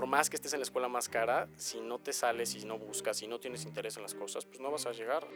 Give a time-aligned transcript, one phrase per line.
[0.00, 2.78] por más que estés en la escuela más cara, si no te sales, si no
[2.78, 5.26] buscas, si no tienes interés en las cosas, pues no vas a llegar.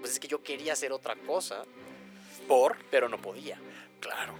[0.00, 1.62] Pues es que yo quería hacer otra cosa,
[2.48, 2.78] Por.
[2.90, 3.60] pero no podía.
[4.00, 4.32] Claro.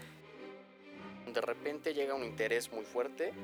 [1.31, 3.35] De repente llega un interés muy fuerte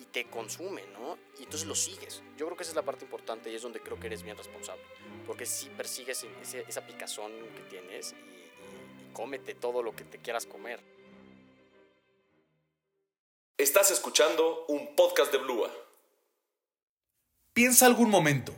[0.00, 1.16] y te consume, ¿no?
[1.38, 2.24] Y entonces lo sigues.
[2.36, 4.36] Yo creo que esa es la parte importante y es donde creo que eres bien
[4.36, 4.82] responsable.
[5.28, 6.26] Porque si persigues
[6.66, 10.80] esa picazón que tienes y, y- y cómete todo lo que te quieras comer.
[13.62, 15.72] Estás escuchando un podcast de Blua.
[17.52, 18.52] Piensa algún momento.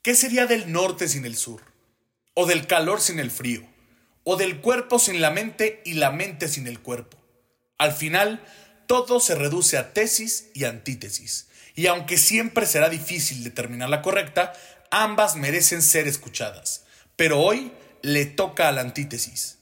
[0.00, 1.60] ¿Qué sería del norte sin el sur?
[2.32, 3.60] ¿O del calor sin el frío?
[4.24, 7.18] ¿O del cuerpo sin la mente y la mente sin el cuerpo?
[7.76, 8.42] Al final,
[8.86, 11.50] todo se reduce a tesis y antítesis.
[11.74, 14.54] Y aunque siempre será difícil determinar la correcta,
[14.90, 16.86] ambas merecen ser escuchadas.
[17.16, 19.58] Pero hoy le toca a la antítesis.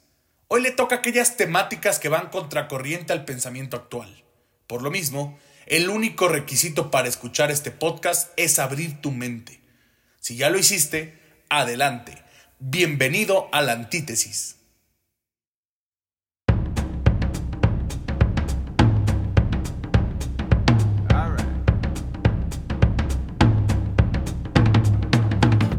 [0.47, 4.24] Hoy le toca aquellas temáticas que van contracorriente al pensamiento actual.
[4.67, 9.61] Por lo mismo, el único requisito para escuchar este podcast es abrir tu mente.
[10.21, 11.19] Si ya lo hiciste,
[11.51, 12.23] adelante.
[12.59, 14.57] Bienvenido a la antítesis.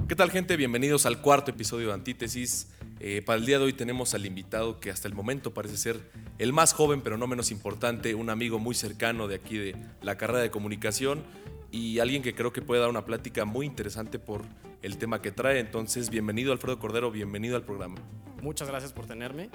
[0.08, 0.56] ¿Qué tal gente?
[0.58, 2.68] Bienvenidos al cuarto episodio de Antítesis.
[3.00, 6.00] Eh, para el día de hoy tenemos al invitado que hasta el momento parece ser
[6.38, 10.18] el más joven, pero no menos importante, un amigo muy cercano de aquí de la
[10.18, 11.24] carrera de comunicación
[11.72, 14.44] y alguien que creo que puede dar una plática muy interesante por
[14.82, 15.60] el tema que trae.
[15.60, 17.96] Entonces, bienvenido Alfredo Cordero, bienvenido al programa.
[18.42, 19.50] Muchas gracias por tenerme.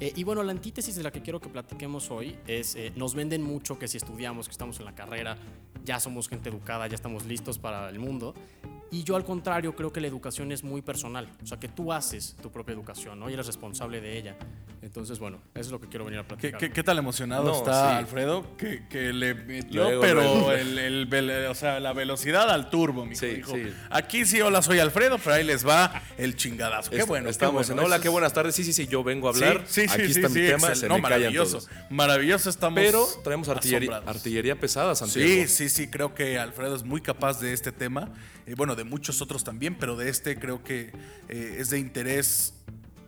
[0.00, 3.14] Eh, y bueno, la antítesis de la que quiero que platiquemos hoy es, eh, nos
[3.14, 5.36] venden mucho que si estudiamos, que estamos en la carrera,
[5.84, 8.34] ya somos gente educada, ya estamos listos para el mundo.
[8.92, 11.92] Y yo al contrario creo que la educación es muy personal, o sea que tú
[11.92, 13.28] haces tu propia educación, ¿no?
[13.30, 14.36] Y eres responsable de ella.
[14.82, 16.60] Entonces, bueno, eso es lo que quiero venir a ¿Qué, platicar.
[16.60, 17.96] qué, qué tal emocionado No, está sí.
[17.98, 18.56] Alfredo?
[18.56, 20.52] Que, que le metió, Luego, pero.
[20.52, 23.54] El, o sea, la velocidad al turbo, mi Sí, hijo.
[23.54, 23.72] sí.
[23.90, 26.90] Aquí sí, hola, soy Alfredo, pero ahí les va el chingadazo.
[26.90, 27.26] Qué bueno.
[27.26, 27.80] qué Estamos bueno.
[27.82, 28.54] en hola, qué buenas tardes.
[28.56, 29.62] Sí, sí, sí, yo vengo a hablar.
[29.66, 31.58] Sí, sí, sí, Aquí sí, está sí, mi tema, se no, me maravilloso.
[31.58, 31.70] todos.
[31.88, 32.78] Maravilloso estamos.
[32.80, 35.26] Pero traemos artillería, artillería pesada, Santiago.
[35.28, 38.10] Sí, sí, sí, creo que Alfredo es muy capaz de este tema.
[38.44, 40.92] Eh, bueno, de muchos otros también, pero de este creo que
[41.28, 42.54] eh, es de interés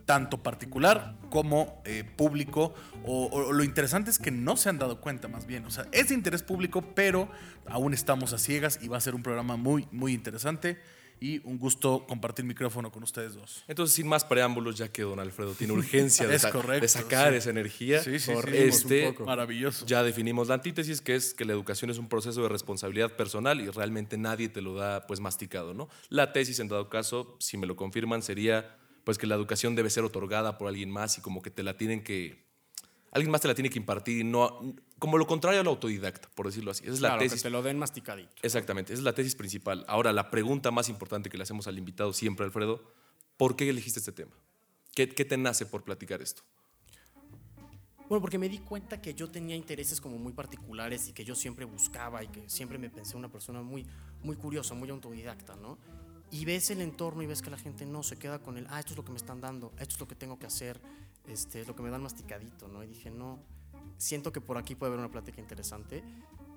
[0.05, 2.73] tanto particular como eh, público.
[3.03, 5.65] O, o lo interesante es que no se han dado cuenta, más bien.
[5.65, 7.29] O sea, es de interés público, pero
[7.67, 10.79] aún estamos a ciegas y va a ser un programa muy, muy interesante.
[11.19, 13.63] Y un gusto compartir micrófono con ustedes dos.
[13.67, 16.87] Entonces, sin más preámbulos, ya que don Alfredo tiene urgencia de, Es sa- correcto, de
[16.89, 17.37] sacar sí.
[17.37, 19.25] esa energía, Sí, sí, este, un poco.
[19.25, 19.85] Maravilloso.
[19.85, 23.61] ya definimos la antítesis, que es que la educación es un proceso de responsabilidad personal
[23.61, 25.87] y realmente nadie te lo da pues masticado, ¿no?
[26.09, 29.89] La tesis, en dado caso, si me lo confirman, sería pues que la educación debe
[29.91, 32.44] ser otorgada por alguien más y como que te la tienen que...
[33.15, 34.75] Alguien más te la tiene que impartir y no...
[34.99, 36.83] Como lo contrario al autodidacta, por decirlo así.
[36.83, 37.43] Esa es la Claro, que tesis.
[37.43, 38.29] te lo den masticadito.
[38.41, 39.85] Exactamente, esa es la tesis principal.
[39.87, 42.83] Ahora, la pregunta más importante que le hacemos al invitado siempre, Alfredo,
[43.37, 44.33] ¿por qué elegiste este tema?
[44.93, 46.43] ¿Qué, qué te nace por platicar esto?
[48.09, 51.33] Bueno, porque me di cuenta que yo tenía intereses como muy particulares y que yo
[51.35, 53.85] siempre buscaba y que siempre me pensé una persona muy,
[54.23, 55.79] muy curiosa, muy autodidacta, ¿no?
[56.31, 58.79] Y ves el entorno y ves que la gente no se queda con el, ah,
[58.79, 60.79] esto es lo que me están dando, esto es lo que tengo que hacer,
[61.27, 62.83] este, es lo que me dan masticadito, ¿no?
[62.83, 63.39] Y dije, no,
[63.97, 66.03] siento que por aquí puede haber una plática interesante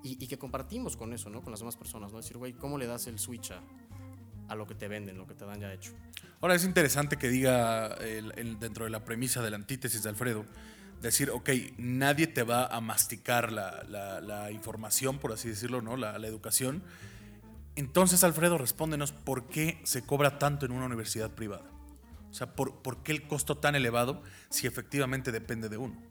[0.03, 1.41] y, y que compartimos con eso, ¿no?
[1.41, 2.17] Con las demás personas, ¿no?
[2.17, 3.61] Decir, güey, ¿cómo le das el switch a,
[4.47, 5.91] a lo que te venden, lo que te dan ya hecho?
[6.41, 10.09] Ahora es interesante que diga el- el- dentro de la premisa de la antítesis de
[10.09, 10.45] Alfredo,
[11.01, 15.95] decir, ok, nadie te va a masticar la, la- la información, por así decirlo, ¿no?
[15.97, 16.83] La, la educación.
[17.75, 21.63] Entonces, Alfredo, respóndenos por qué se cobra tanto en una universidad privada.
[22.29, 26.01] O sea, ¿por, por qué el costo tan elevado si efectivamente depende de uno?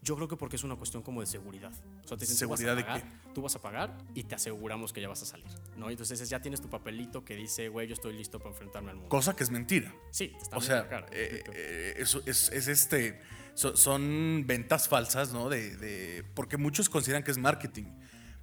[0.00, 1.72] Yo creo que porque es una cuestión como de seguridad.
[2.04, 4.22] O sea, te dicen, ¿Seguridad tú de vas a pagar, Tú vas a pagar y
[4.22, 5.46] te aseguramos que ya vas a salir,
[5.76, 5.90] ¿no?
[5.90, 9.08] Entonces ya tienes tu papelito que dice, güey, yo estoy listo para enfrentarme al mundo.
[9.10, 9.92] Cosa que es mentira.
[10.12, 13.20] sí, te están O sea, cara, eh, eh, eso es, es este.
[13.54, 15.48] so- son ventas falsas, ¿no?
[15.48, 17.86] De, de- porque muchos consideran que es marketing.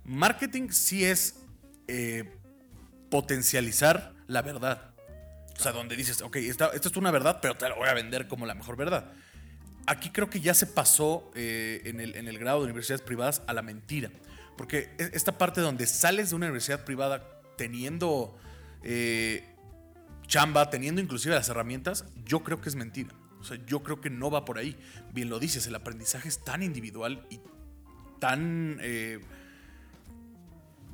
[0.03, 1.39] Marketing sí es
[1.87, 2.37] eh,
[3.09, 4.93] potencializar la verdad.
[5.57, 7.93] O sea, donde dices, ok, esta, esta es una verdad, pero te la voy a
[7.93, 9.13] vender como la mejor verdad.
[9.87, 13.41] Aquí creo que ya se pasó eh, en, el, en el grado de universidades privadas
[13.47, 14.11] a la mentira.
[14.57, 17.23] Porque e- esta parte donde sales de una universidad privada
[17.57, 18.37] teniendo
[18.83, 19.45] eh,
[20.27, 23.13] chamba, teniendo inclusive las herramientas, yo creo que es mentira.
[23.39, 24.75] O sea, yo creo que no va por ahí.
[25.13, 27.39] Bien lo dices, el aprendizaje es tan individual y
[28.19, 29.19] tan, eh,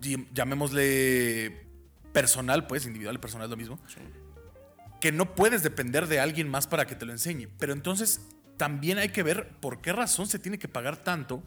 [0.01, 1.65] llam- llamémosle
[2.11, 3.79] personal, pues, individual y personal es lo mismo,
[5.01, 7.47] que no puedes depender de alguien más para que te lo enseñe.
[7.59, 8.21] Pero entonces
[8.57, 11.43] también hay que ver por qué razón se tiene que pagar tanto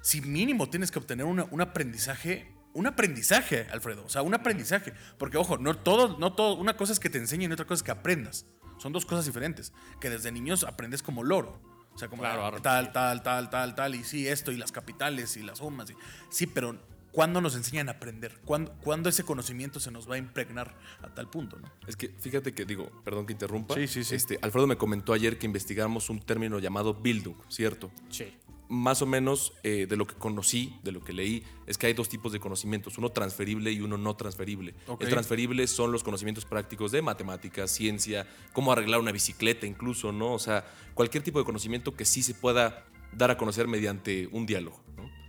[0.00, 4.92] si mínimo tienes que obtener una- un aprendizaje, un aprendizaje, Alfredo, o sea, un aprendizaje,
[5.18, 7.80] porque ojo, no todo, no todo, una cosa es que te enseñen y otra cosa
[7.80, 8.46] es que aprendas,
[8.78, 11.60] son dos cosas diferentes, que desde niños aprendes como loro,
[11.94, 15.36] o sea, como Claro, tal, tal, tal, tal, tal, y sí, esto, y las capitales,
[15.36, 15.94] y las sumas, y,
[16.30, 16.80] sí, pero
[17.12, 18.40] ¿cuándo nos enseñan a aprender?
[18.44, 21.70] ¿Cuándo, cuándo ese conocimiento se nos va a impregnar a tal punto, no?
[21.86, 23.74] Es que fíjate que digo, perdón que interrumpa.
[23.74, 24.14] Sí, sí, sí.
[24.14, 27.90] Este, Alfredo me comentó ayer que investigamos un término llamado Bildung, ¿cierto?
[28.08, 28.32] Sí.
[28.68, 31.92] Más o menos eh, de lo que conocí, de lo que leí, es que hay
[31.92, 34.74] dos tipos de conocimientos, uno transferible y uno no transferible.
[34.98, 40.32] El transferible son los conocimientos prácticos de matemáticas, ciencia, cómo arreglar una bicicleta incluso, ¿no?
[40.32, 40.64] O sea,
[40.94, 45.21] cualquier tipo de conocimiento que sí se pueda dar a conocer mediante un diálogo, ¿no?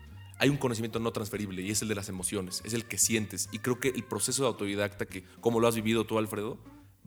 [0.43, 3.47] Hay un conocimiento no transferible y es el de las emociones, es el que sientes.
[3.53, 6.59] Y creo que el proceso de autodidacta, que como lo has vivido tú, Alfredo,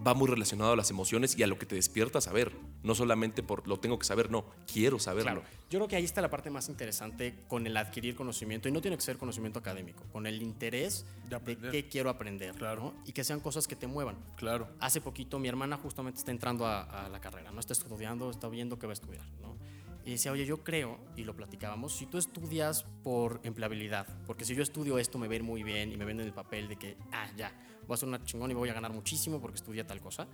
[0.04, 2.56] va muy relacionado a las emociones y a lo que te despierta saber.
[2.82, 5.42] No solamente por lo tengo que saber, no, quiero saberlo.
[5.42, 8.72] Claro, yo creo que ahí está la parte más interesante con el adquirir conocimiento y
[8.72, 12.84] no tiene que ser conocimiento académico, con el interés De de, qué quiero aprender Claro.
[12.84, 12.94] ¿no?
[13.04, 14.16] y que sean cosas que te muevan.
[14.36, 14.66] Claro.
[14.80, 18.48] Hace poquito mi hermana justamente está entrando a, a la carrera, no está estudiando, está
[18.48, 19.58] viendo qué va a estudiar, ¿no?
[20.06, 24.54] Y decía, oye, yo creo, y lo platicábamos, si tú estudias por empleabilidad, porque si
[24.54, 26.76] yo estudio esto me va a ir muy bien y me venden el papel de
[26.76, 27.52] que, ah, ya,
[27.88, 30.28] voy a ser una chingón y voy a ganar muchísimo porque estudié tal cosa,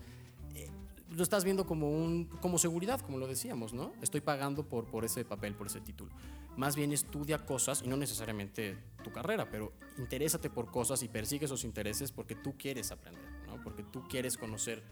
[0.54, 0.68] eh,
[1.08, 3.94] lo estás viendo como, un, como seguridad, como lo decíamos, ¿no?
[4.02, 6.12] Estoy pagando por, por ese papel, por ese título.
[6.58, 11.46] Más bien estudia cosas, y no necesariamente tu carrera, pero interésate por cosas y persigue
[11.46, 13.62] esos intereses porque tú quieres aprender, ¿no?
[13.64, 14.82] Porque tú quieres conocer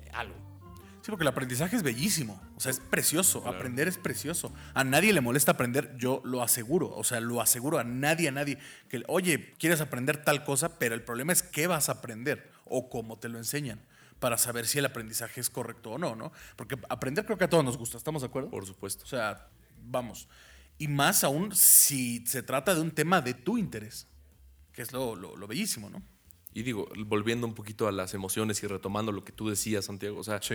[0.00, 0.53] eh, algo.
[1.04, 2.40] Sí, porque el aprendizaje es bellísimo.
[2.56, 3.46] O sea, es precioso.
[3.46, 4.54] Aprender es precioso.
[4.72, 6.88] A nadie le molesta aprender, yo lo aseguro.
[6.96, 8.58] O sea, lo aseguro a nadie, a nadie.
[8.88, 12.88] Que, oye, quieres aprender tal cosa, pero el problema es qué vas a aprender o
[12.88, 13.82] cómo te lo enseñan
[14.18, 16.32] para saber si el aprendizaje es correcto o no, ¿no?
[16.56, 18.48] Porque aprender creo que a todos nos gusta, ¿estamos de acuerdo?
[18.48, 19.04] Por supuesto.
[19.04, 19.48] O sea,
[19.82, 20.26] vamos.
[20.78, 24.06] Y más aún si se trata de un tema de tu interés,
[24.72, 26.02] que es lo, lo- lo bellísimo, ¿no?
[26.54, 30.18] Y digo, volviendo un poquito a las emociones y retomando lo que tú decías, Santiago,
[30.18, 30.54] o sea, Sí.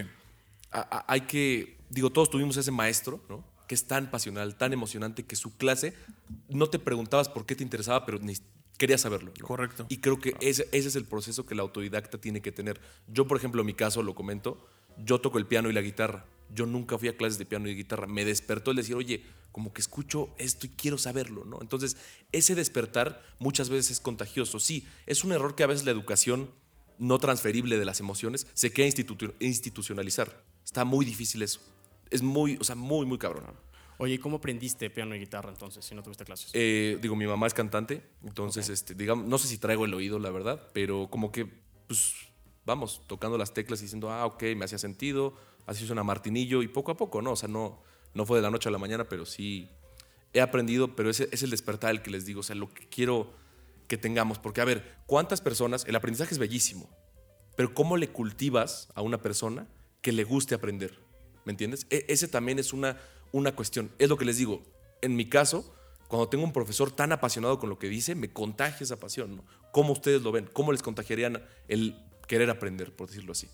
[0.72, 3.44] A- a- hay que, digo, todos tuvimos ese maestro, ¿no?
[3.68, 5.94] Que es tan pasional, tan emocionante que su clase
[6.48, 8.34] no te preguntabas por qué te interesaba, pero ni
[8.78, 9.32] querías saberlo.
[9.40, 9.46] ¿no?
[9.48, 9.86] Correcto.
[9.90, 12.80] Y creo que ese, ese es el proceso que el autodidacta tiene que tener.
[13.08, 14.66] Yo, por ejemplo, en mi caso, lo comento,
[14.98, 16.26] yo toco el piano y la guitarra.
[16.52, 18.08] Yo nunca fui a clases de piano y guitarra.
[18.08, 21.60] Me despertó el decir, oye, como que escucho esto y quiero saberlo, ¿no?
[21.62, 21.98] Entonces,
[22.32, 24.60] ese despertar muchas veces es contagioso.
[24.60, 26.50] Sí, es un error que a veces la educación
[26.98, 30.44] no transferible de las emociones se queda institu- institucionalizar.
[30.70, 31.60] Está muy difícil eso.
[32.12, 33.44] Es muy, o sea, muy, muy cabrón.
[33.98, 36.52] Oye, ¿y cómo aprendiste piano y guitarra entonces, si no tuviste clases?
[36.54, 40.20] Eh, digo, mi mamá es cantante, entonces, este, digamos, no sé si traigo el oído,
[40.20, 41.48] la verdad, pero como que,
[41.88, 42.14] pues,
[42.68, 45.34] vamos, tocando las teclas y diciendo, ah, ok, me hacía sentido,
[45.66, 47.32] así suena Martinillo, y poco a poco, ¿no?
[47.32, 47.82] O sea, no,
[48.14, 49.72] no fue de la noche a la mañana, pero sí
[50.34, 52.88] he aprendido, pero ese es el despertar el que les digo, o sea, lo que
[52.88, 53.34] quiero
[53.88, 56.88] que tengamos, porque a ver, ¿cuántas personas, el aprendizaje es bellísimo,
[57.58, 59.68] pero ¿cómo le cultivas a una persona
[60.02, 60.98] que le guste aprender?
[61.46, 61.88] ¿Me entiendes?
[61.90, 62.98] E- ese también es una,
[63.32, 63.92] una cuestión.
[64.00, 64.64] Es lo que les digo.
[65.02, 65.76] En mi caso,
[66.08, 69.44] cuando tengo un profesor tan apasionado con lo que dice, me contagia esa pasión.
[69.72, 70.50] ¿Cómo ustedes lo ven?
[70.52, 71.96] ¿Cómo les contagiarían el
[72.28, 73.48] querer aprender, por decirlo así?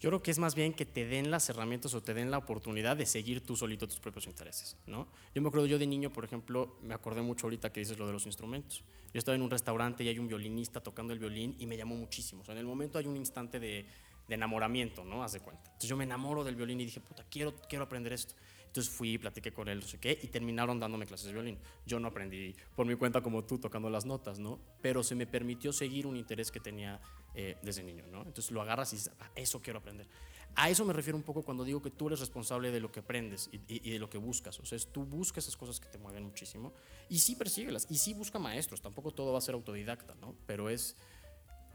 [0.00, 2.38] Yo creo que es más bien que te den las herramientas o te den la
[2.38, 5.08] oportunidad de seguir tú solito tus propios intereses, ¿no?
[5.34, 8.06] Yo me acuerdo yo de niño, por ejemplo, me acordé mucho ahorita que dices lo
[8.06, 8.84] de los instrumentos.
[9.12, 11.96] Yo estaba en un restaurante y hay un violinista tocando el violín y me llamó
[11.96, 12.42] muchísimo.
[12.42, 13.86] O sea, en el momento hay un instante de,
[14.28, 15.22] de enamoramiento, ¿no?
[15.24, 15.62] Haz de cuenta.
[15.66, 18.34] Entonces yo me enamoro del violín y dije, puta, quiero, quiero aprender esto.
[18.66, 21.58] Entonces fui, platiqué con él, no sé qué, y terminaron dándome clases de violín.
[21.86, 24.60] Yo no aprendí por mi cuenta como tú tocando las notas, ¿no?
[24.82, 27.00] Pero se me permitió seguir un interés que tenía
[27.34, 28.18] eh, desde niño, ¿no?
[28.18, 30.06] Entonces lo agarras y dices, "Ah, eso quiero aprender.
[30.54, 33.00] A eso me refiero un poco cuando digo que tú eres responsable de lo que
[33.00, 34.58] aprendes y, y- y de lo que buscas.
[34.60, 36.72] O sea, es tú buscas esas cosas que te mueven muchísimo
[37.08, 38.82] y sí persíguelas y sí busca maestros.
[38.82, 40.34] Tampoco todo va a ser autodidacta, ¿no?
[40.46, 40.96] Pero es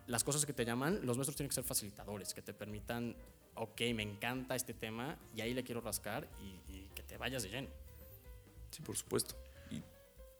[0.07, 3.15] las cosas que te llaman, los maestros tienen que ser facilitadores, que te permitan,
[3.55, 7.43] ok, me encanta este tema y ahí le quiero rascar y, y que te vayas
[7.43, 7.69] de lleno.
[8.71, 9.35] Sí, por supuesto.
[9.69, 9.81] Y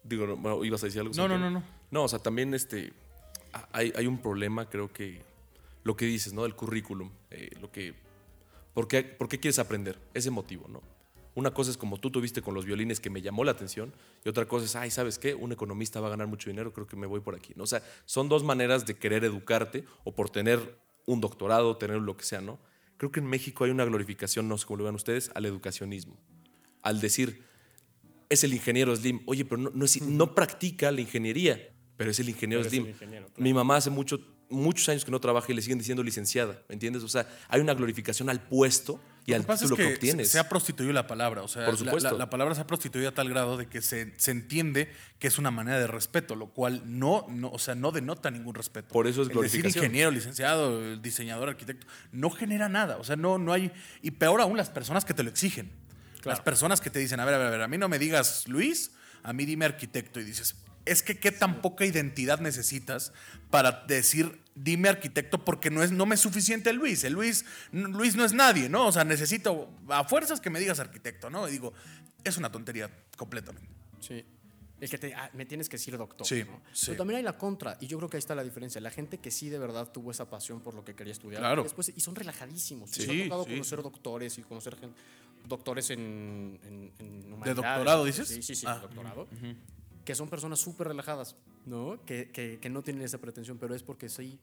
[0.02, 1.14] digo, no, bueno, ibas a decir algo.
[1.14, 1.62] No, no, no, no.
[1.90, 2.92] No, o sea, también este,
[3.72, 5.22] hay, hay un problema, creo que
[5.84, 6.42] lo que dices, ¿no?
[6.42, 7.94] Del currículum, eh, lo que,
[8.72, 9.98] ¿por qué, ¿por qué quieres aprender?
[10.12, 10.82] Ese motivo, ¿no?
[11.34, 13.92] Una cosa es como tú tuviste con los violines que me llamó la atención
[14.24, 15.34] y otra cosa es, ay, ¿sabes qué?
[15.34, 17.64] Un economista va a ganar mucho dinero, creo que me voy por aquí, ¿no?
[17.64, 22.16] O sea, son dos maneras de querer educarte o por tener un doctorado, tener lo
[22.16, 22.58] que sea, ¿no?
[22.96, 26.16] Creo que en México hay una glorificación, no sé cómo lo vean ustedes, al educacionismo.
[26.82, 27.42] Al decir,
[28.28, 29.20] es el ingeniero Slim.
[29.26, 32.72] Oye, pero no, no, es- no practica la ingeniería, pero es el ingeniero Pero es
[32.74, 32.92] el Slim.
[32.94, 33.42] ingeniero, claro.
[33.42, 36.74] Mi mamá hace mucho, muchos años que no trabaja y le siguen diciendo licenciada, ¿me
[36.74, 37.02] entiendes?
[37.02, 39.88] O sea, hay una glorificación al puesto y Lo al que pasa título es que,
[39.88, 40.28] que obtienes.
[40.30, 41.42] se ha prostituido la palabra.
[41.42, 42.10] O sea, Por la- supuesto.
[42.12, 45.28] La, la palabra se ha prostituido a tal grado de que se, se entiende que
[45.28, 48.88] es una manera de respeto, lo cual no, no, o sea, no denota ningún respeto.
[48.92, 52.98] Por eso es El decir ingeniero, licenciado, diseñador, arquitecto, no genera nada.
[52.98, 53.72] O sea, no, no hay.
[54.02, 55.70] Y peor aún, las personas que te lo exigen.
[56.24, 57.98] Las personas que te dicen, a ver, a ver, a ver, a mí no me
[57.98, 60.20] digas Luis, a mí dime arquitecto.
[60.20, 60.54] Y dices,
[60.84, 63.12] es que qué tan poca identidad necesitas
[63.50, 67.04] para decir, dime arquitecto, porque no, es, no me es suficiente el Luis.
[67.04, 68.86] El Luis, Luis no es nadie, ¿no?
[68.86, 71.48] O sea, necesito a fuerzas que me digas arquitecto, ¿no?
[71.48, 71.72] Y digo,
[72.22, 73.68] es una tontería completamente.
[74.00, 74.24] Sí.
[74.80, 76.26] El que te, ah, me tienes que decir doctor.
[76.26, 76.60] Sí, ¿no?
[76.72, 76.86] sí.
[76.86, 78.80] Pero también hay la contra, y yo creo que ahí está la diferencia.
[78.80, 81.40] La gente que sí de verdad tuvo esa pasión por lo que quería estudiar.
[81.40, 81.62] Claro.
[81.62, 82.90] Y, después, y son relajadísimos.
[82.90, 85.00] Sí, Nos ha tocado conocer doctores y conocer gente,
[85.46, 88.28] doctores en, en, en ¿De doctorado dices?
[88.28, 89.28] Sí, sí, sí, Ah, doctorado.
[90.04, 91.98] Que son personas súper relajadas, ¿no?
[92.04, 94.38] Que, que, que no tienen esa pretensión, pero es porque sí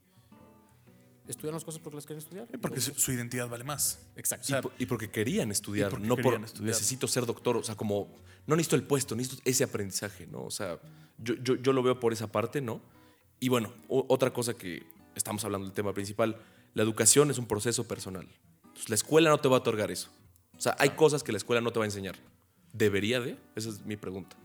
[1.27, 2.47] estudian las cosas porque las quieren estudiar.
[2.59, 3.99] Porque su, identidad vale más.
[4.15, 4.43] Exacto.
[4.43, 6.67] o sea, y, por- y porque querían estudiar, porque no querían por estudiar.
[6.75, 8.09] necesito ser doctor, o sea, como
[8.47, 10.43] no necesito el puesto, necesito ese aprendizaje, ¿no?
[10.43, 10.79] O sea,
[11.19, 12.81] yo, yo, yo lo veo por esa parte, ¿no?
[13.39, 14.83] Y bueno, o- otra cosa que
[15.15, 16.37] estamos hablando del tema principal,
[16.73, 18.27] la educación es un proceso personal.
[18.63, 20.09] Entonces, la escuela no te va a otorgar eso.
[20.57, 22.17] O sea, hay cosas que la escuela no te va a enseñar.
[22.73, 23.37] ¿Debería de?
[23.55, 24.35] Esa es mi pregunta.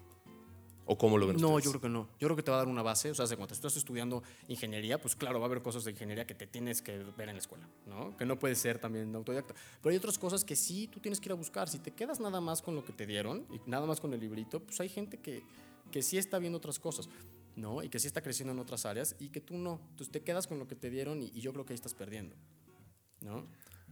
[0.89, 1.65] ¿O cómo lo ven No, ustedes?
[1.65, 2.09] yo creo que no.
[2.21, 3.11] Yo creo que te va a dar una base.
[3.11, 6.35] O sea, cuando estás estudiando ingeniería, pues claro, va a haber cosas de ingeniería que
[6.37, 8.17] te tienes que ver en la escuela, ¿no?
[8.17, 9.55] Que no puede ser también autodidacta.
[9.83, 11.69] Pero hay otras cosas que sí tú tienes que ir a buscar.
[11.69, 14.21] Si te quedas nada más con lo que te dieron y nada más con el
[14.21, 15.43] librito, pues hay gente que,
[15.91, 17.09] que sí está viendo otras cosas,
[17.57, 17.83] ¿no?
[17.83, 19.81] Y que sí está creciendo en otras áreas y que tú no.
[19.91, 21.95] Entonces te quedas con lo que te dieron y, y yo creo que ahí estás
[21.95, 22.37] perdiendo,
[23.23, 23.45] ¿no?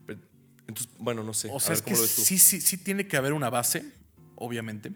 [0.07, 0.21] Pero-
[0.69, 1.51] Entonces, bueno, no sé.
[1.51, 2.23] O A sea, ver, es que ¿cómo lo ves tú?
[2.23, 3.85] sí, sí, sí tiene que haber una base,
[4.37, 4.93] obviamente.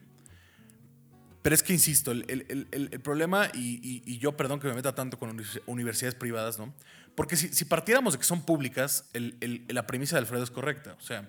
[1.49, 4.75] Pero es que, insisto, el, el- el- problema, y, y- y yo perdón que me
[4.75, 6.75] meta tanto con univers- universidades privadas, ¿no?
[7.15, 10.95] Porque si, si partiéramos de que son públicas, la premisa de Alfredo es correcta.
[10.99, 11.27] O sea,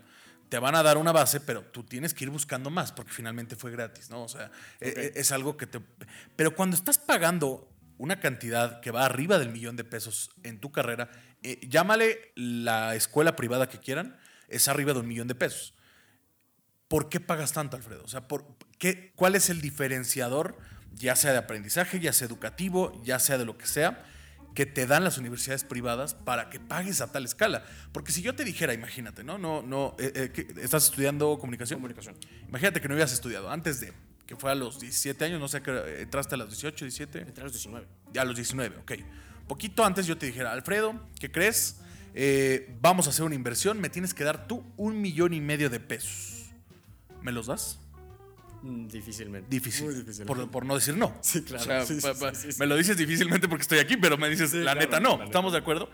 [0.49, 3.55] te van a dar una base, pero tú tienes que ir buscando más, porque finalmente
[3.55, 4.23] fue gratis, ¿no?
[4.23, 5.79] O sea, e- e- es algo que te...
[6.35, 10.69] Pero cuando estás pagando una cantidad que va arriba del millón de pesos en tu
[10.69, 11.09] carrera,
[11.43, 14.17] eh, llámale la escuela privada que quieran,
[14.49, 15.75] es arriba de un millón de pesos.
[16.89, 18.03] ¿Por qué pagas tanto, Alfredo?
[18.03, 18.45] O sea, ¿por
[18.79, 20.57] qué, ¿cuál es el diferenciador,
[20.95, 24.03] ya sea de aprendizaje, ya sea educativo, ya sea de lo que sea,
[24.55, 27.63] que te dan las universidades privadas para que pagues a tal escala?
[27.91, 29.37] Porque si yo te dijera, imagínate, ¿no?
[29.37, 31.77] no, no eh, eh, ¿qué- ¿Estás estudiando comunicación?
[31.79, 32.15] Comunicación.
[32.47, 33.93] Imagínate que no hubieras estudiado antes de
[34.25, 37.19] que fue a los 17 años, no sé, que entraste a los 18, 17.
[37.21, 37.87] Entre los 19.
[38.13, 38.91] Ya a los 19, ok.
[39.47, 41.77] Poquito antes yo te dijera, Alfredo, ¿qué crees?
[42.13, 45.69] Eh, vamos a hacer una inversión, me tienes que dar tú un millón y medio
[45.71, 46.51] de pesos.
[47.23, 47.79] ¿Me los das?
[48.61, 49.47] Mm, Difícilmente.
[49.49, 49.85] Difícil.
[49.85, 50.25] Muy difícil.
[50.25, 51.15] Por, por no decir no.
[51.21, 51.63] Sí, claro.
[51.63, 52.59] O sea, Sí, sí, pa- sí, pa- sí, sí.
[52.59, 55.23] Me lo dices difícilmente porque estoy aquí, pero me dices, la claro, neta no.
[55.23, 55.89] ¿Estamos de acuerdo?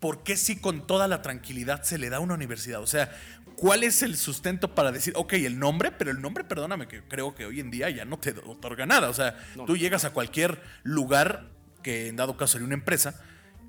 [0.00, 2.80] ¿Por qué si con toda la tranquilidad se le da a una universidad?
[2.80, 3.12] O sea,
[3.56, 7.34] ¿cuál es el sustento para decir, ok, el nombre, pero el nombre, perdóname, que creo
[7.34, 9.10] que hoy en día ya no te otorga nada.
[9.10, 9.36] O sea,
[9.66, 11.50] tú llegas a cualquier lugar
[11.82, 13.22] que en dado caso sería una empresa.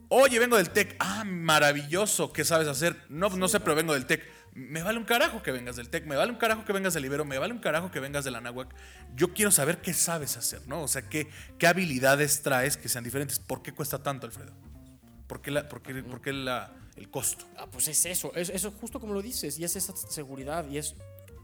[0.08, 0.96] Oye, vengo del TEC.
[1.00, 2.34] Ah, maravilloso.
[2.34, 2.96] ¿Qué sabes hacer?
[3.10, 4.22] No, no sé, pero vengo del TEC.
[4.54, 7.06] Me vale un carajo que vengas del TEC, me vale un carajo que vengas del
[7.06, 8.76] Ibero, me vale un carajo que vengas de la Náhuac.
[9.16, 10.82] Yo quiero saber qué sabes hacer, ¿no?
[10.84, 13.40] O sea, qué, qué habilidades traes que sean diferentes.
[13.40, 14.52] ¿Por qué cuesta tanto, Alfredo?
[15.28, 17.46] ¿Por qué, la, por qué- por qué la- el costo?
[17.58, 20.78] Ah, pues es eso, es eso justo como lo dices, y es esa seguridad, y
[20.78, 20.96] es,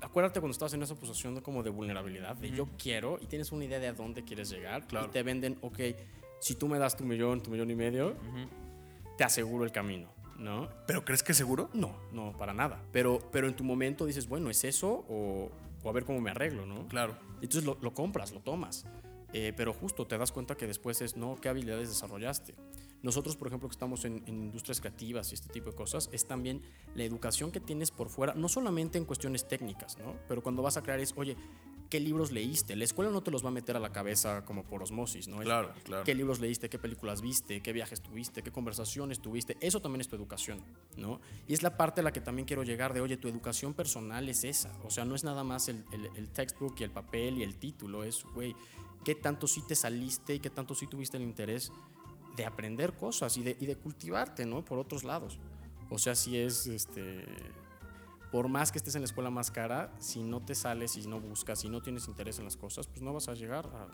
[0.02, 3.54] acuérdate cuando estás en esa posición de, como de vulnerabilidad, de yo quiero, y tienes
[3.54, 5.80] una idea de a dónde quieres llegar, y te venden, ok,
[6.42, 8.18] si tú me das tu millón, tu millón y medio,
[9.18, 10.70] te aseguro el camino, ¿no?
[10.86, 11.70] ¿Pero crees que es seguro?
[11.74, 15.52] No, no, para nada, pero, pero en tu momento dices, bueno, ¿es eso o,
[15.84, 16.88] o a ver cómo me arreglo, ¿no?
[16.88, 17.18] Claro.
[17.42, 18.86] Entonces lo, lo compras, lo tomas.
[19.34, 22.56] Eh, pero justo te das cuenta que después es, no, ¿qué habilidades desarrollaste?
[23.04, 26.26] Nosotros, por ejemplo, que estamos en, en industrias creativas y este tipo de cosas, es
[26.26, 26.62] también
[26.96, 30.16] la educación que tienes por fuera, no solamente en cuestiones técnicas, ¿no?
[30.28, 31.36] Pero cuando vas a crear es, oye,
[31.90, 32.76] ¿qué libros leíste?
[32.76, 35.42] La escuela no te los va a meter a la cabeza como por osmosis, ¿no?
[35.42, 36.04] Es, Claro, claro.
[36.04, 36.70] ¿Qué libros leíste?
[36.70, 37.62] ¿Qué películas viste?
[37.62, 38.44] ¿Qué viajes tuviste?
[38.44, 39.58] ¿Qué conversaciones tuviste?
[39.60, 40.62] Eso también es tu educación,
[40.98, 41.20] ¿no?
[41.48, 44.28] Y es la parte a la que también quiero llegar de, oye, tu educación personal
[44.30, 44.72] es esa.
[44.84, 47.56] O sea, no es nada más el, el, el textbook y el papel y el
[47.56, 48.04] título.
[48.04, 48.56] Es, güey,
[49.04, 51.72] ¿qué tanto sí te saliste y qué tanto sí tuviste el interés
[52.36, 54.64] de aprender cosas y de, y de cultivarte, ¿no?
[54.64, 55.40] Por otros lados.
[55.90, 57.26] O sea, si es, este...
[58.32, 61.20] Por más que estés en la escuela más cara, si no te sales, si no
[61.20, 63.88] buscas, si no tienes interés en las cosas, pues no vas a llegar a...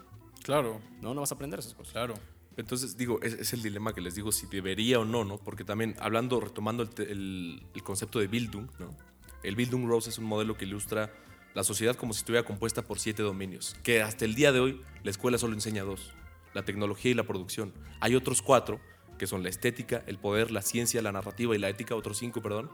[0.44, 1.94] Claro, No, no vas a aprender esas cosas.
[1.94, 2.14] claro.
[2.56, 5.38] Entonces, digo, es, es el dilema que les digo si debería o no, ¿no?
[5.40, 8.96] Porque también, hablando, retomando el- el concepto de Bildung, ¿no?
[9.42, 11.12] El Bildung Rose es un modelo que ilustra
[11.56, 14.82] la sociedad como si estuviera compuesta por siete dominios, que hasta el día de hoy
[15.04, 16.14] la escuela solo enseña dos,
[16.54, 17.74] la tecnología y la producción.
[18.00, 18.80] Hay otros cuatro,
[19.18, 22.42] que son la estética, el poder, la ciencia, la narrativa y la ética, otros cinco,
[22.42, 22.70] perdón,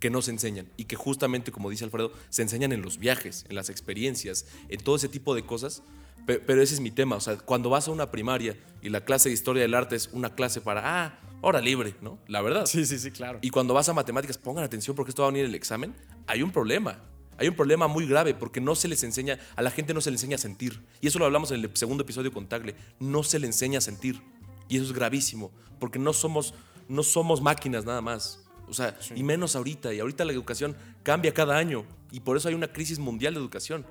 [0.00, 3.44] que no se enseñan y que justamente, como dice Alfredo, se enseñan en los viajes,
[3.48, 5.82] en las experiencias, en todo ese tipo de cosas.
[6.26, 9.04] Pe- Pero ese es mi tema, o sea, cuando vas a una primaria y la
[9.04, 12.18] clase de historia del arte es una clase para, ah, hora libre, ¿no?
[12.28, 12.66] La verdad.
[12.66, 13.38] Sí, sí, sí, claro.
[13.42, 15.94] Y cuando vas a matemáticas, pongan atención porque esto va a venir el examen,
[16.26, 16.98] hay un problema.
[17.38, 20.10] Hay un problema muy grave porque no se les enseña, a la gente no se
[20.10, 20.82] le enseña a sentir.
[21.00, 22.74] Y eso lo hablamos en el segundo episodio con Tagle.
[22.98, 24.20] No se le enseña a sentir.
[24.68, 26.52] Y eso es gravísimo porque no somos,
[26.86, 28.39] no somos máquinas nada más.
[28.70, 29.92] O sea, y menos ahorita.
[29.92, 31.84] Y ahorita la educación cambia cada año.
[32.12, 33.84] Y por eso hay una crisis mundial de educación.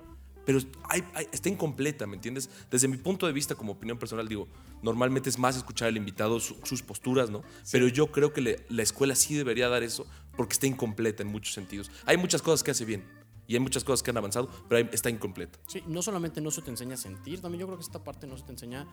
[0.45, 0.59] Pero
[0.89, 2.49] hay- hay- está incompleta, ¿me entiendes?
[2.71, 4.47] Desde mi punto de vista, como opinión personal, digo,
[4.81, 7.43] normalmente es más escuchar al invitado, su- sus posturas, ¿no?
[7.71, 11.29] Pero yo creo que le- la escuela sí debería dar eso porque está incompleta en
[11.29, 11.91] muchos sentidos.
[12.05, 13.03] Hay muchas cosas que hace bien
[13.49, 15.57] y hay muchas cosas que han avanzado, pero hay- está incompleta.
[15.67, 18.27] Sí, no solamente no se te enseña a sentir, también yo creo que esta parte
[18.27, 18.87] no se te enseña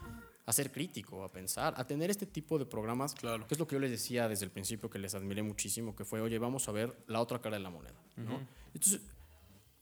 [0.47, 3.47] a ser crítico, a pensar, a tener este tipo de programas, Claro.
[3.47, 6.05] que es lo que yo les decía desde el principio que les admiré muchísimo, que
[6.07, 8.41] fue, oye, vamos a ver la otra cara de la moneda, ¿no?
[8.73, 9.03] Entonces,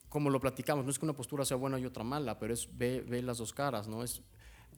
[0.08, 2.68] como lo platicamos, no es que una postura sea buena y otra mala, pero es
[2.76, 4.02] ve, ve las dos caras, ¿no?
[4.02, 4.22] Es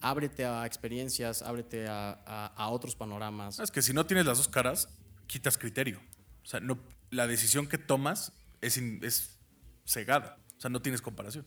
[0.02, 3.58] ábrete a experiencias, ábrete a, a- a otros panoramas.
[3.60, 4.88] Es que si no tienes las dos caras,
[5.26, 6.00] quitas criterio.
[6.42, 6.78] O sea, no,
[7.10, 9.35] la decisión que tomas es, in- es
[9.86, 10.38] cegada.
[10.58, 11.46] O sea, no tienes comparación.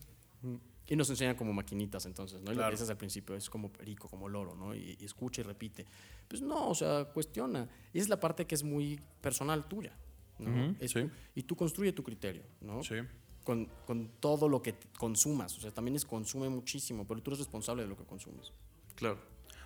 [0.88, 2.46] Y nos enseñan como maquinitas entonces, ¿no?
[2.50, 2.70] Y lo Claro.
[2.70, 4.74] que dices al principio es como perico, como loro, ¿no?
[4.74, 5.86] Y, y escucha y repite.
[6.26, 7.68] Pues no, o sea, cuestiona.
[7.92, 9.92] Y esa es la parte que es muy personal tuya,
[10.40, 10.74] ¿no?
[10.80, 11.08] Es- sí.
[11.36, 12.82] Y tú construye tu criterio, ¿no?
[12.82, 12.96] Sí.
[13.44, 15.56] Con, con todo lo que consumas.
[15.58, 18.52] O sea, también es consume muchísimo, pero tú eres responsable de lo que consumes.
[18.96, 19.18] Claro.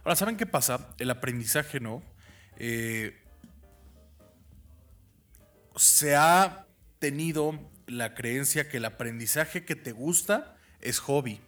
[0.05, 0.95] Ahora, ¿saben qué pasa?
[0.99, 2.03] El aprendizaje, ¿no?
[2.59, 3.17] Eh,
[5.77, 6.67] se ha
[6.99, 11.41] tenido la creencia que el aprendizaje que te gusta es hobby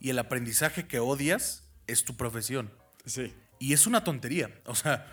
[0.00, 2.70] y el aprendizaje que odias es tu profesión.
[3.04, 3.34] Sí.
[3.58, 4.50] Y es una tontería.
[4.66, 5.06] O sea,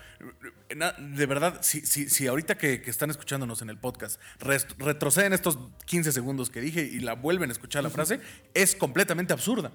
[0.68, 5.58] de verdad, si, si, si ahorita que, que están escuchándonos en el podcast retroceden estos
[5.86, 8.20] 15 segundos que dije y la vuelven a escuchar la frase,
[8.54, 9.72] es completamente absurda.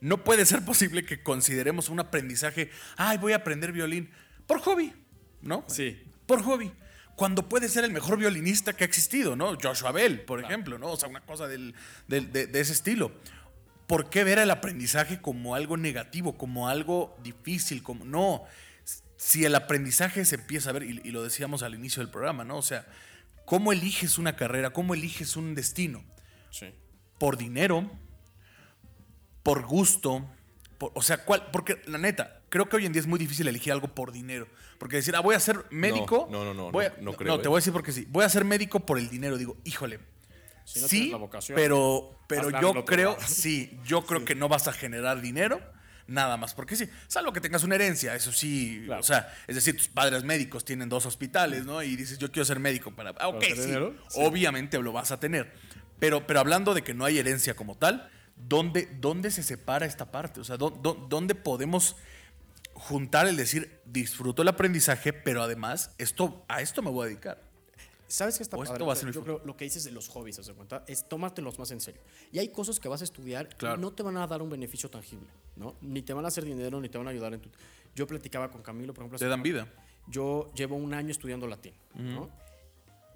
[0.00, 4.10] No puede ser posible que consideremos un aprendizaje, ay, voy a aprender violín
[4.46, 4.92] por hobby,
[5.42, 5.64] ¿no?
[5.66, 6.00] Sí.
[6.26, 6.72] Por hobby.
[7.16, 9.56] Cuando puede ser el mejor violinista que ha existido, ¿no?
[9.60, 10.90] Joshua Bell, por ejemplo, ¿no?
[10.92, 11.74] O sea, una cosa del-
[12.08, 13.12] del- de, de ese estilo.
[13.86, 17.82] ¿Por qué ver el aprendizaje como algo negativo, como algo difícil?
[17.82, 18.44] Como, no,
[19.16, 22.44] si el aprendizaje se empieza a ver, y, y lo decíamos al inicio del programa,
[22.44, 22.56] ¿no?
[22.56, 22.86] O sea,
[23.44, 24.70] ¿cómo eliges una carrera?
[24.70, 26.02] ¿Cómo eliges un destino?
[26.50, 26.74] Sí.
[27.18, 27.90] ¿Por dinero?
[29.42, 30.26] ¿Por gusto?
[30.78, 31.46] Por- o sea, ¿cuál?
[31.52, 34.46] Porque la neta, creo que hoy en día es muy difícil elegir algo por dinero.
[34.78, 36.28] Porque decir, ah, voy a ser médico.
[36.30, 37.48] no, no, no, voy a- no, no creo, te eh.
[37.48, 38.06] voy a decir porque sí.
[38.08, 39.36] Voy a ser médico por el dinero.
[39.36, 39.98] Digo, híjole.
[40.64, 43.26] Si no sí, tienes la vocación, pero, pero yo creo, lado.
[43.28, 45.60] sí, yo creo que no vas a generar dinero
[46.06, 49.00] nada más, porque sí, salvo que tengas una herencia, eso sí, Claro.
[49.00, 51.82] o sea, es decir, tus padres médicos tienen dos hospitales, ¿no?
[51.82, 53.94] Y dices, yo quiero ser médico para, ah, ok, sí, dinero?
[54.08, 54.20] Sí.
[54.22, 55.52] obviamente lo vas a tener,
[55.98, 60.10] pero, pero hablando de que no hay herencia como tal, ¿dónde, dónde se separa esta
[60.10, 60.40] parte?
[60.40, 61.96] O sea, ¿dó- dó- ¿dónde podemos
[62.74, 67.42] juntar el decir, disfruto el aprendizaje, pero además, esto, a esto me voy a dedicar?
[68.06, 68.84] ¿Sabes qué está esto padre?
[68.84, 70.52] va a O sea, ser mi Yo creo lo que dices de los hobbies, ¿se
[70.52, 70.84] cuenta?
[70.86, 72.00] Es tomártelos más en serio.
[72.30, 73.76] Y hay cosas que vas a estudiar Claro.
[73.76, 75.74] y no te van a dar un beneficio tangible, ¿no?
[75.80, 77.48] Ni te van a hacer dinero, ni te van a ayudar en tu...
[77.96, 79.18] Yo platicaba con Camilo, por ejemplo.
[79.18, 79.66] Te dan vida.
[80.06, 82.30] Yo llevo un año estudiando latín, ¿no?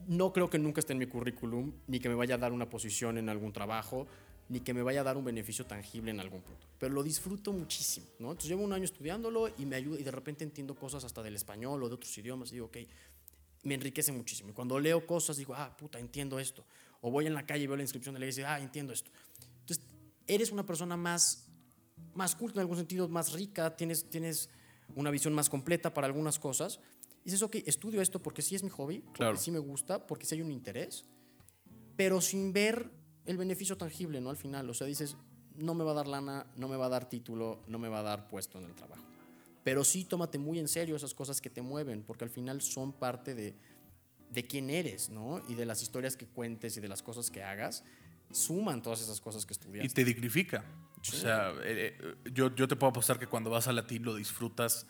[0.06, 2.70] No creo que nunca esté en mi currículum, ni que me vaya a dar una
[2.70, 4.06] posición en algún trabajo,
[4.48, 6.66] ni que me vaya a dar un beneficio tangible en algún punto.
[6.78, 8.30] Pero lo disfruto muchísimo, ¿no?
[8.30, 11.36] Entonces llevo un año estudiándolo y me ayuda, y de repente entiendo cosas hasta del
[11.36, 12.78] español o de otros idiomas, y digo, ok,
[13.64, 14.50] me enriquece muchísimo.
[14.50, 16.64] Y cuando leo cosas digo, ah, puta, entiendo esto.
[17.00, 18.60] O voy en la calle y veo la inscripción de la iglesia y digo, ah,
[18.60, 19.10] entiendo esto.
[19.60, 19.84] Entonces,
[20.26, 21.46] eres una persona más,
[22.14, 24.48] más culta en algún sentido, más rica, tienes, tienes
[24.94, 26.80] una visión más completa para algunas cosas.
[27.22, 29.36] Y dices, ok, estudio esto porque sí es mi hobby, porque Claro.
[29.36, 31.04] sí me gusta, porque sí hay un interés,
[31.96, 32.90] pero sin ver
[33.28, 34.30] el beneficio tangible, ¿no?
[34.30, 35.16] Al final, o sea, dices,
[35.56, 38.00] no me va a dar lana, no me va a dar título, no me va
[38.00, 39.02] a dar puesto en el trabajo.
[39.64, 42.92] Pero sí tómate muy en serio esas cosas que te mueven, porque al final son
[42.92, 43.54] parte de,
[44.30, 45.42] de quién eres, ¿no?
[45.48, 47.84] Y de las historias que cuentes y de las cosas que hagas,
[48.30, 49.94] suman todas esas cosas que Y estudiaste.
[49.94, 50.64] te dignifica.
[51.00, 54.14] O sea, eh, eh, yo, yo te puedo apostar que cuando vas a latín lo
[54.14, 54.86] disfrutas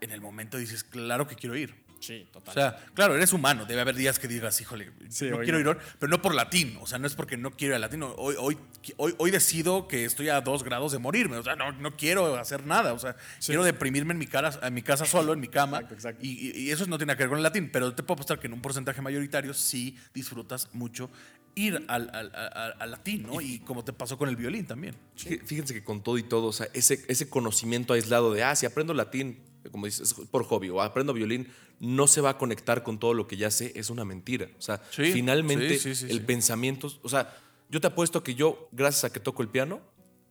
[0.00, 1.85] en el momento dices, claro que quiero ir.
[2.00, 2.50] Sí, total.
[2.50, 5.70] O sea, claro, eres humano, debe haber días que digas, híjole, Sí, no quiero no.
[5.72, 8.00] ir pero no por latín, o sea, no es porque no quiero ir al latín,
[8.00, 8.58] no, hoy, hoy,
[8.98, 12.36] hoy, hoy decido que estoy a dos grados de morirme, o sea, no, no quiero
[12.36, 15.48] hacer nada, o sea, quiero deprimirme en mi, cara, en mi casa solo, en mi
[15.48, 16.20] cama, Exacto, exacto.
[16.24, 18.38] Y, y- y eso no tiene que ver con el latín, pero te puedo apostar
[18.38, 21.10] que en un porcentaje mayoritario sí disfrutas mucho
[21.54, 23.40] ir al, al- al- al latín, ¿no?
[23.40, 24.94] Y como te pasó con el violín también.
[25.16, 28.54] Fí- Fíjense que con todo y todo, o sea, ese, ese conocimiento aislado de, ah,
[28.54, 29.38] si aprendo latín,
[29.70, 31.48] como dices, es por hobby o aprendo violín,
[31.80, 34.48] no se va a conectar con todo lo que ya sé, es una mentira.
[34.58, 37.36] O sea, Sí, finalmente sí, sí, el pensamiento, o sea,
[37.68, 39.80] yo te apuesto que yo, gracias a que toco el piano,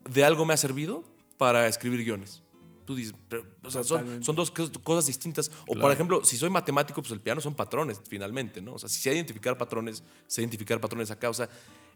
[0.08, 1.04] de algo me ha servido
[1.36, 2.42] para escribir guiones.
[2.84, 5.50] Tú dices, pero, o sea, son, son dos cos- cosas distintas.
[5.66, 8.74] O, por ejemplo, si soy matemático, pues el piano son patrones, finalmente, ¿no?
[8.74, 11.28] O sea, si sé identificar patrones, sé identificar patrones acá.
[11.28, 11.48] O sea,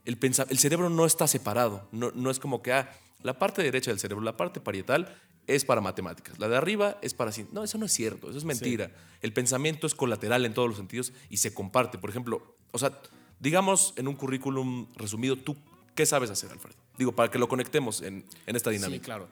[0.05, 1.89] el, el cerebro no está separado.
[1.93, 2.91] No, no es como que, ah,
[3.23, 5.15] la parte derecha del cerebro, la parte parietal,
[5.47, 6.39] es para matemáticas.
[6.39, 7.33] La de arriba es para...
[7.33, 8.91] cien- No, eso no es cierto, eso es mentira.
[9.21, 11.99] El pensamiento es colateral en todos los sentidos y se comparte.
[11.99, 12.99] Por ejemplo, o sea,
[13.41, 15.57] digamos en un currículum resumido, ¿tú
[15.95, 16.77] qué sabes hacer, Alfredo?
[16.99, 18.99] Digo, para que lo conectemos en, en esta dinámica.
[19.03, 19.29] Sí, claro.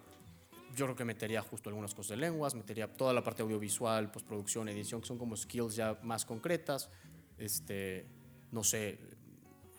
[0.76, 4.68] Yo creo que metería justo algunas cosas de lenguas, metería toda la parte audiovisual, postproducción,
[4.68, 6.88] edición, que son como skills ya más concretas.
[7.36, 8.06] Este,
[8.52, 8.98] no sé,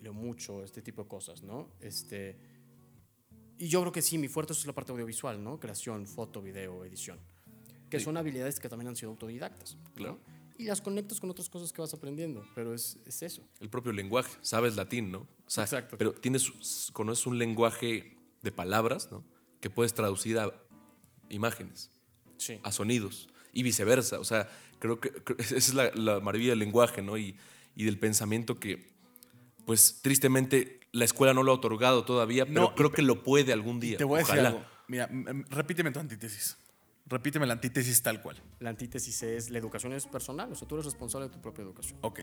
[0.01, 1.69] leo mucho, este tipo de cosas, ¿no?
[1.81, 2.37] Este,
[3.57, 5.59] y yo creo que sí, mi fuerte es la parte audiovisual, ¿no?
[5.59, 7.19] Creación, foto, video, edición.
[7.89, 9.75] Que son habilidades que también han sido autodidactas.
[9.75, 9.93] ¿no?
[9.95, 10.19] Claro.
[10.57, 13.43] Y las conectas con otras cosas que vas aprendiendo, pero es, es eso.
[13.59, 14.37] el propio lenguaje.
[14.41, 15.19] Sabes latín, ¿no?
[15.19, 15.97] O sea, Exacto.
[15.97, 16.51] Pero tienes,
[16.93, 19.23] conoces un lenguaje de palabras, ¿no?
[19.59, 20.53] Que puedes traducir a
[21.29, 21.91] imágenes,
[22.37, 22.59] Sí.
[22.63, 24.19] a sonidos y viceversa.
[24.19, 27.17] O sea, creo que esa es la, la maravilla del lenguaje, ¿no?
[27.17, 27.35] Y,
[27.75, 28.87] y del pensamiento que,
[29.65, 33.53] pues, tristemente la escuela no lo ha otorgado todavía, pero No, creo que lo puede
[33.53, 33.97] algún día.
[33.97, 34.63] Te voy a decir algo.
[34.87, 35.07] Mira,
[35.49, 36.57] repíteme tu antítesis.
[37.05, 38.37] Repíteme la antítesis tal cual.
[38.59, 41.63] La antítesis es, la educación es personal, o sea, tú eres responsable de tu propia
[41.63, 41.97] educación.
[42.01, 42.21] Ok.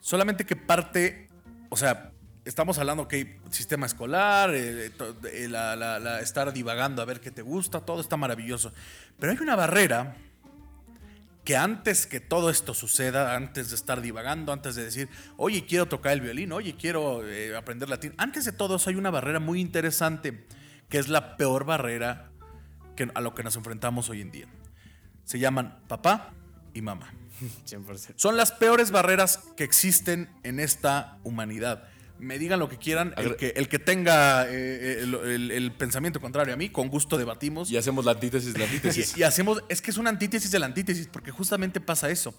[0.00, 1.28] Solamente que parte,
[1.68, 2.12] o sea,
[2.44, 7.20] estamos hablando que sistema escolar, eh, to- eh, la- la- la- estar divagando a ver
[7.20, 8.72] qué te gusta, todo está maravilloso.
[9.18, 10.16] Pero hay una barrera
[11.44, 15.86] que antes que todo esto suceda, antes de estar divagando, antes de decir, oye, quiero
[15.86, 19.40] tocar el violín, oye, quiero eh, aprender latín, antes de todo eso hay una barrera
[19.40, 20.46] muy interesante,
[20.88, 22.30] que es la peor barrera
[22.96, 24.46] que, a lo que nos enfrentamos hoy en día.
[25.24, 26.32] Se llaman papá
[26.74, 27.12] y mamá.
[27.66, 28.14] 100%.
[28.16, 31.88] Son las peores barreras que existen en esta humanidad.
[32.22, 35.72] Me digan lo que quieran, el que, el que tenga eh, eh, el, el- el
[35.72, 37.68] pensamiento contrario a mí, con gusto debatimos.
[37.70, 39.16] Y hacemos la antítesis de la antítesis.
[39.16, 42.32] Y, y hacemos, es que es una antítesis de la antítesis, porque justamente pasa eso.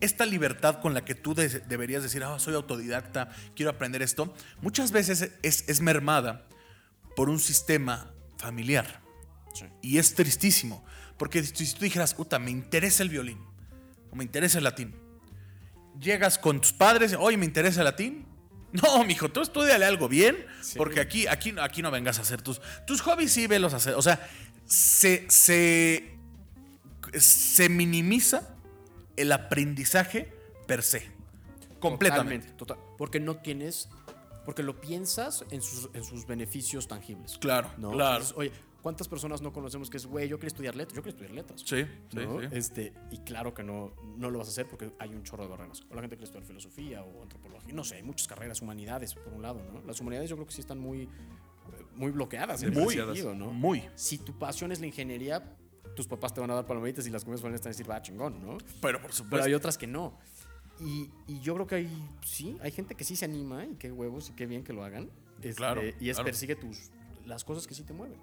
[0.00, 4.34] Esta libertad con la que tú de- deberías decir, ah, soy autodidacta, quiero aprender esto,
[4.60, 6.46] muchas veces es, es mermada
[7.16, 9.00] por un sistema familiar.
[9.54, 9.64] Sí.
[9.82, 10.84] Y es tristísimo,
[11.16, 13.38] porque si si tú dijeras, puta, me interesa el violín,
[14.10, 14.94] o me interesa el latín,
[15.98, 18.26] llegas con tus padres, oye, me interesa el latín.
[18.72, 22.60] No, mijo, tú estudiale algo bien, porque aquí, aquí, aquí no vengas a hacer tus,
[22.86, 23.94] tus hobbies, sí, velos a hacer.
[23.94, 24.28] O sea,
[24.64, 26.16] se, se,
[27.18, 28.54] se minimiza
[29.16, 30.32] el aprendizaje
[30.66, 31.10] per se.
[31.80, 32.48] Completamente.
[32.48, 32.78] Totalmente, total.
[32.96, 33.88] Porque no tienes,
[34.44, 37.38] porque lo piensas en sus, en sus beneficios tangibles.
[37.38, 37.90] Claro, ¿no?
[37.90, 38.22] claro.
[38.22, 40.96] Entonces, oye, ¿cuántas personas no conocemos que es, güey, yo quiero estudiar letras?
[40.96, 41.62] Yo quiero estudiar letras.
[41.64, 42.40] Sí, sí, ¿no?
[42.40, 42.46] sí.
[42.52, 45.50] Este, y claro que no, no lo vas a hacer porque hay un chorro de
[45.50, 45.82] barreras.
[45.90, 47.72] O la gente quiere estudiar filosofía o antropología.
[47.74, 49.80] No sé, hay muchas carreras, humanidades, por un lado, ¿no?
[49.86, 51.08] Las humanidades yo creo que sí están muy,
[51.94, 53.50] muy bloqueadas en Muy, sentido, ¿no?
[53.52, 53.82] muy.
[53.94, 55.56] Si tu pasión es la ingeniería,
[55.96, 57.88] tus papás te van a dar palomitas y las comidas van a estar a decir,
[57.90, 58.58] va, chingón, ¿no?
[58.80, 59.46] Pero por Pero supuesto.
[59.46, 60.18] hay otras que no.
[60.80, 63.92] Y, y yo creo que hay, sí, hay gente que sí se anima y qué
[63.92, 65.10] huevos y qué bien que lo hagan.
[65.42, 66.24] Este, Claro, Y es claro.
[66.24, 66.90] persigue tus,
[67.26, 68.18] las cosas que sí te mueven.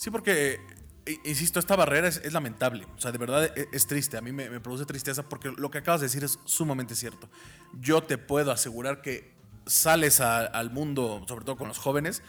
[0.00, 0.58] Sí, porque,
[1.04, 2.86] eh, insisto, esta barrera es, es lamentable.
[2.96, 4.16] O sea, de verdad es, es triste.
[4.16, 7.28] A mí me, me produce tristeza porque lo que acabas de decir es sumamente cierto.
[7.78, 9.34] Yo te puedo asegurar que
[9.66, 12.22] sales a- al mundo, sobre todo con los jóvenes.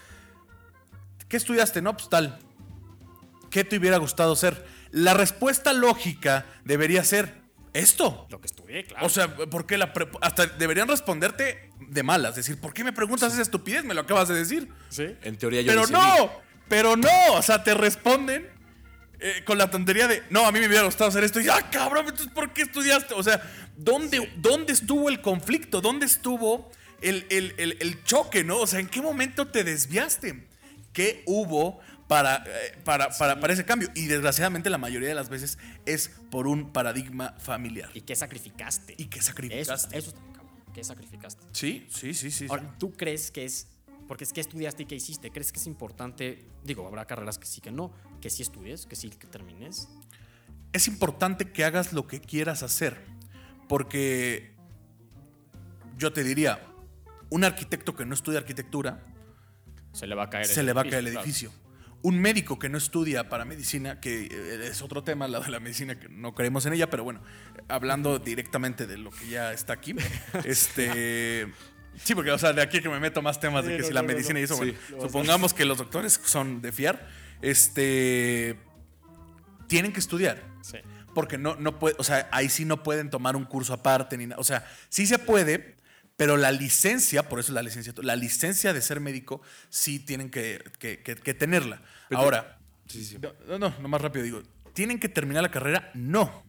[1.29, 1.81] ¿Qué estudiaste?
[1.81, 2.39] No, pues tal.
[3.49, 4.65] ¿Qué te hubiera gustado ser?
[4.91, 7.39] La respuesta lógica debería ser
[7.73, 8.27] esto.
[8.29, 9.05] Lo que estudié, claro.
[9.05, 12.35] O sea, ¿por qué la pre- hasta deberían responderte de malas?
[12.35, 13.85] Decir, ¿por qué me preguntas esa estupidez?
[13.85, 14.67] Me lo acabas de decir.
[14.89, 15.15] sí.
[15.21, 15.97] En teoría yo Pero decidí.
[15.97, 18.47] no, pero no, o sea, te responden
[19.19, 21.41] eh, con la tontería de, no, a mí me hubiera gustado hacer esto.
[21.41, 23.13] Y, ah, cabrón, entonces, ¿por qué estudiaste?
[23.13, 23.41] O sea,
[23.75, 25.81] ¿dónde, ¿dónde estuvo el conflicto?
[25.81, 28.57] ¿Dónde estuvo el, el- el- el choque, no?
[28.59, 30.47] O sea, ¿en qué momento te desviaste?
[30.93, 33.89] ¿Qué hubo para, eh, para, para, para ese cambio?
[33.93, 37.89] Y desgraciadamente la mayoría de las veces es por un paradigma familiar.
[37.93, 38.95] ¿Y qué sacrificaste?
[38.97, 39.97] ¿Y qué Eso, sacrificaste?
[39.97, 40.51] eso está cabrón.
[40.73, 41.43] ¿Qué sacrificaste?
[41.51, 42.47] Sí, sí, sí, sí.
[42.49, 43.67] Ahora, ¿tú crees que es,
[44.11, 45.31] porque es que estudiaste y qué hiciste?
[45.31, 48.97] ¿Crees que es importante, digo, habrá carreras que sí, que no, que sí estudies, que
[48.97, 49.87] sí que termines?
[50.73, 52.97] es importante que hagas lo que quieras hacer.
[53.69, 54.51] Porque
[55.97, 56.61] yo te diría,
[57.29, 59.01] un arquitecto que no estudia arquitectura,
[59.93, 61.21] Se le va a caer se le va a caer el claro.
[61.21, 61.53] edificio.
[62.01, 65.61] Un médico que no estudia para medicina, que eh, es otro tema, la de la
[65.61, 67.21] medicina, que no creemos en ella, pero bueno,
[67.69, 69.95] hablando directamente de lo que ya está aquí,
[70.43, 71.47] este...
[72.03, 73.93] Sí, porque, o sea, de aquí que me meto más temas de que no, si
[73.93, 74.39] la no, medicina no.
[74.39, 77.07] y eso, Sí, bueno, supongamos que los doctores son de fiar,
[77.41, 78.57] este...
[79.67, 80.41] tienen que estudiar.
[80.61, 80.77] Sí.
[81.13, 84.25] Porque no, no puede, o sea, ahí sí no pueden tomar un curso aparte ni
[84.27, 84.39] nada.
[84.39, 85.75] O sea, sí se puede,
[86.17, 90.29] pero la licencia, por eso es la licencia, la licencia de ser médico sí tienen
[90.29, 91.81] que, que- que- que tenerla.
[92.09, 93.17] Pero- Ahora, Sí, sí.
[93.21, 94.41] no, no, no, no más rápido digo,
[94.73, 95.91] ¿tienen que terminar la carrera?
[95.93, 96.43] No.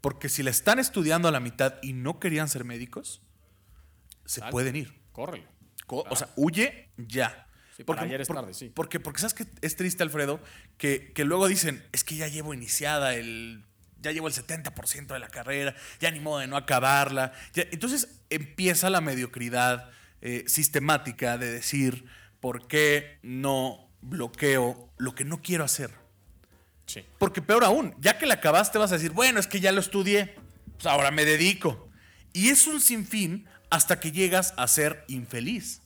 [0.00, 3.22] Porque si la están estudiando a la mitad y no querían ser médicos,
[4.24, 4.94] se pueden ir.
[5.12, 5.46] Córrele.
[5.86, 7.46] Co- O sea, huye ya.
[7.76, 8.70] Sí, para ayer es tarde, sí.
[8.74, 10.40] Porque, porque sabes que es triste, Alfredo,
[10.78, 13.64] que, que luego dicen, es que ya llevo iniciada el.
[14.00, 17.32] Ya llevo el 70% de la carrera, ya ni modo de no acabarla.
[17.54, 22.04] ya- entonces empieza la mediocridad eh, sistemática de decir,
[22.40, 25.90] ¿por qué no bloqueo lo que no quiero hacer?
[26.86, 27.04] Sí.
[27.18, 29.80] Porque peor aún, ya que la acabaste vas a decir, bueno, es que ya lo
[29.80, 30.34] estudié,
[30.74, 31.88] pues ahora me dedico.
[32.34, 35.82] Y es un sinfín hasta que llegas a ser infeliz.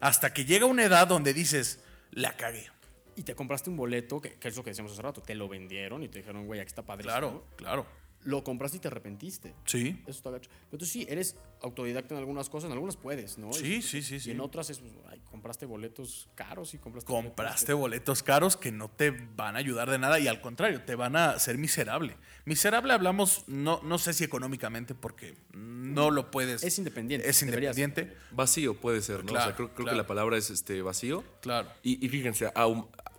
[0.00, 2.70] Hasta que llega una edad donde dices, la cagué.
[3.16, 5.46] Y te compraste un boleto, que, que es lo que decíamos hace rato, te lo
[5.46, 7.04] vendieron y te dijeron, güey, aquí está padre.
[7.04, 7.86] Claro, claro.
[8.24, 9.54] Lo compraste y te arrepentiste.
[9.64, 10.00] Sí.
[10.02, 10.48] Eso está gacho.
[10.70, 13.52] Pero tú sí, eres autodidacta en algunas cosas, en algunas puedes, ¿no?
[13.52, 14.30] Sí, Y- sí, sí, Y sí.
[14.30, 17.06] en otras es, pues, ay, compraste boletos caros y compraste.
[17.12, 20.94] Compraste boletos caros que no te van a ayudar de nada y al contrario, te
[20.94, 22.16] van a hacer miserable.
[22.44, 26.62] Miserable hablamos, no, no sé si económicamente, porque no lo puedes.
[26.62, 27.48] Es independiente, Es ser.
[27.48, 28.16] independiente.
[28.30, 29.32] Vacío puede ser, ¿no?
[29.32, 29.90] o sea, creo, creo claro.
[29.90, 31.24] que la palabra es este vacío.
[31.40, 31.68] Claro.
[31.82, 32.50] Y, y fíjense,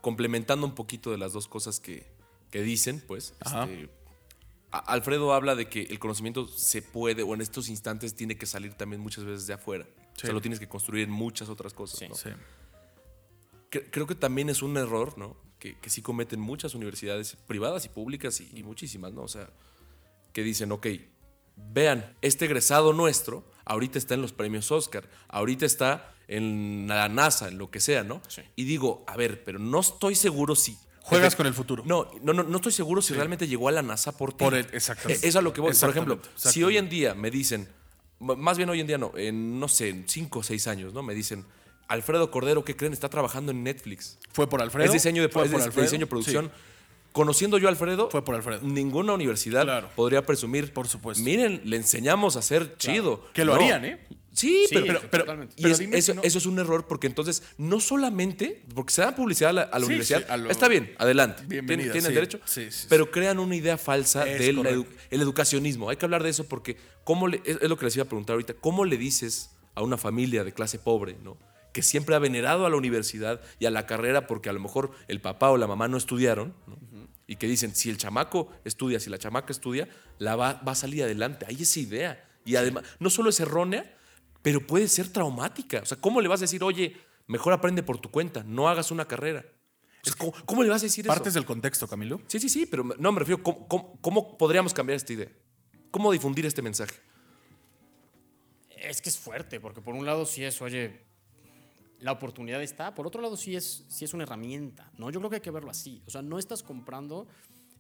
[0.02, 2.06] complementando un poquito de las dos cosas que,
[2.52, 3.64] que dicen, pues, Ajá.
[3.66, 3.90] este,
[4.80, 8.74] Alfredo habla de que el conocimiento se puede, o en estos instantes tiene que salir
[8.74, 9.86] también muchas veces de afuera.
[9.86, 10.22] O Sí.
[10.28, 12.00] sea, lo tienes que construir en muchas otras cosas.
[12.00, 12.08] Sí.
[12.08, 12.16] ¿no?
[12.16, 12.30] Sí.
[13.72, 15.36] Cre- Creo que también es un error, ¿no?
[15.60, 19.22] Que, que sí cometen muchas universidades privadas y públicas y, y muchísimas, ¿no?
[19.24, 19.50] O sea,
[20.34, 20.88] que dicen, ok,
[21.56, 27.48] vean, este egresado nuestro ahorita está en los premios Oscar, ahorita está en la NASA,
[27.48, 28.22] en lo que sea, ¿no?
[28.56, 30.78] Y digo, a ver, pero no estoy seguro si...
[31.04, 31.84] Juegas con el futuro.
[31.86, 34.38] No, no, no, no estoy seguro si realmente llegó a la NASA por ti.
[34.44, 35.28] Por el- exactamente.
[35.28, 35.74] Es a lo que voy.
[35.74, 37.68] Por ejemplo, si hoy en día me dicen,
[38.20, 41.04] más bien hoy en día no, en no sé, en cinco o seis años, ¿no?
[41.04, 41.46] Me dicen,
[41.90, 42.94] Alfredo Cordero, ¿qué creen?
[42.94, 44.18] Está trabajando en Netflix.
[44.32, 44.86] Fue por Alfredo.
[44.86, 46.46] es diseño de, fue es por de- de Alfredo, diseño producción.
[46.46, 46.52] sí.
[47.14, 48.60] Conociendo yo a Alfredo, Fue por Alfredo.
[48.64, 49.90] ninguna universidad Claro.
[49.96, 50.74] podría presumir.
[50.74, 51.24] Por supuesto.
[51.24, 53.24] Miren, le enseñamos a hacer chido.
[53.34, 53.62] Que lo No.
[53.62, 54.00] harían, ¿eh?
[54.36, 57.44] Sí, Sí, pero, pero- y es- eso, si no- eso es un error porque entonces
[57.60, 60.50] no solamente porque se da publicidad a la, a la Sí, universidad, sí, a lo-
[60.50, 61.78] está bien, adelante, tienen,
[62.16, 62.40] derecho,
[62.90, 64.82] pero crean una idea falsa Es del correcto.
[64.82, 65.88] edu- el educacionismo.
[65.92, 68.08] Hay que hablar de eso porque cómo le- es, es lo que les iba a
[68.08, 71.38] preguntar ahorita, ¿cómo le dices a una familia de clase pobre, ¿no?
[71.72, 74.92] que siempre ha venerado a la universidad y a la carrera porque a lo mejor
[75.08, 76.78] el papá o la mamá no estudiaron, ¿no?
[77.28, 79.88] Y que dicen, si el chamaco estudia, si la chamaca estudia,
[80.20, 81.46] la va, va a salir adelante.
[81.48, 82.30] Hay esa idea.
[82.46, 83.98] Y además, no solo es errónea,
[84.42, 85.82] pero puede ser traumática.
[85.82, 88.92] O sea, ¿cómo le vas a decir, oye, mejor aprende por tu cuenta, no hagas
[88.92, 89.46] una carrera?
[90.06, 91.40] O sea, ¿cómo, cómo le vas a decir Partes eso?
[91.40, 92.22] del contexto, Camilo.
[92.28, 95.30] Sí, sí, sí, pero no me refiero, ¿cómo, cómo, cómo podríamos cambiar esta idea?
[95.92, 96.96] ¿Cómo difundir este mensaje?
[98.70, 101.06] Es que es fuerte, porque por un lado sí es, oye,
[102.04, 105.10] la oportunidad está, por otro lado sí es, sí es una herramienta, ¿no?
[105.10, 106.04] Yo creo que hay que verlo así.
[106.06, 107.28] O sea, no estás comprando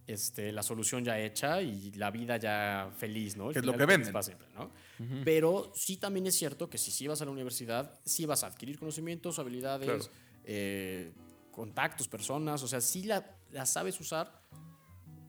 [0.07, 3.49] este, la solución ya hecha y la vida ya feliz, ¿no?
[3.49, 4.13] Que es lo que venden.
[4.23, 4.71] siempre, ¿no?
[5.23, 8.47] Pero sí también es cierto que si sí vas a la universidad, sí vas a
[8.47, 10.05] adquirir conocimientos, habilidades, Claro.
[10.45, 11.13] eh,
[11.51, 14.41] contactos, personas, o sea, si la, la sabes usar,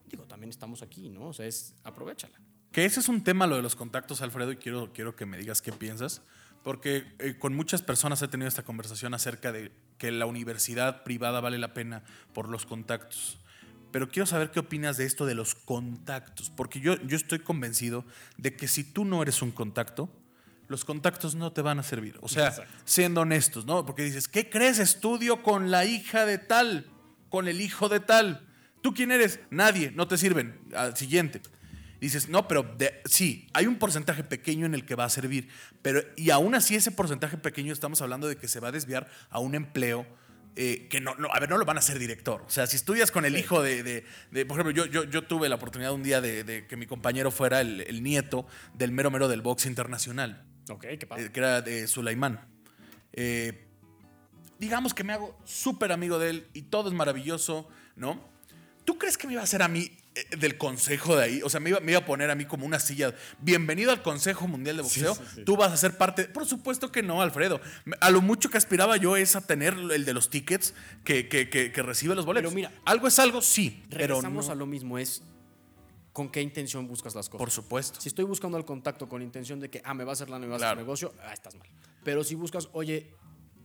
[0.08, 1.28] digo, también estamos aquí, ¿no?
[1.28, 2.40] O sea, es, aprovechala.
[2.72, 5.36] Que ese es un tema, lo de los contactos, Alfredo, y quiero, quiero que me
[5.36, 6.22] digas qué piensas.
[6.64, 11.40] Porque eh, con muchas personas he tenido esta conversación acerca de que la universidad privada
[11.40, 13.38] vale la pena por los contactos.
[13.92, 16.50] Pero quiero saber qué opinas de esto de los contactos.
[16.50, 18.04] Porque yo, yo estoy convencido
[18.38, 20.10] de que si tú no eres un contacto,
[20.66, 22.18] los contactos no te van a servir.
[22.20, 22.72] O sea, Exacto.
[22.84, 23.84] siendo honestos, ¿no?
[23.84, 24.78] Porque dices, ¿qué crees?
[24.78, 26.90] Estudio con la hija de tal,
[27.28, 28.48] con el hijo de tal.
[28.80, 29.38] ¿Tú quién eres?
[29.50, 30.58] Nadie, no te sirven.
[30.74, 31.42] Al siguiente.
[32.04, 35.48] Dices, no, pero de- sí, hay un porcentaje pequeño en el que va a servir,
[35.82, 39.08] pero y aún así ese porcentaje pequeño estamos hablando de que se va a desviar
[39.30, 40.06] a un empleo
[40.56, 42.42] eh, que no, no, a ver, no lo van a hacer director.
[42.46, 45.22] O sea, si estudias con el hijo de, de- de- por ejemplo, yo, yo, yo
[45.22, 48.92] tuve la oportunidad un día de, de que mi compañero fuera el, el nieto del
[48.92, 51.24] mero mero del box internacional Ok, qué padre.
[51.24, 52.40] eh, que era de Sulaimán.
[53.14, 53.66] Eh,
[54.58, 58.20] digamos que me hago súper amigo de él y todo es maravilloso, ¿no?
[58.84, 59.90] ¿Tú crees que me iba a hacer a mí
[60.38, 61.42] del consejo de ahí?
[61.42, 63.14] O sea, me iba, me iba a poner a mí como una silla.
[63.40, 65.14] Bienvenido al Consejo Mundial de Boxeo.
[65.14, 65.44] sí, sí.
[65.44, 66.24] Tú vas a ser parte.
[66.26, 67.60] Por supuesto que no, Alfredo.
[68.00, 70.74] A lo mucho que aspiraba yo es a tener el de los tickets
[71.04, 72.52] que, que, que- que recibe los boletos.
[72.52, 74.52] Pero mira, algo es algo, sí, pero Regresamos no.
[74.52, 75.22] a lo mismo, es
[76.12, 77.38] con qué intención buscas las cosas.
[77.40, 78.00] Por supuesto.
[78.00, 80.44] Si estoy buscando el contacto con intención de que, ah, me va a hacer lana,
[80.46, 80.72] me va a Claro.
[80.74, 81.66] hacer negocio, ah, estás mal.
[82.04, 83.10] Pero si buscas, oye,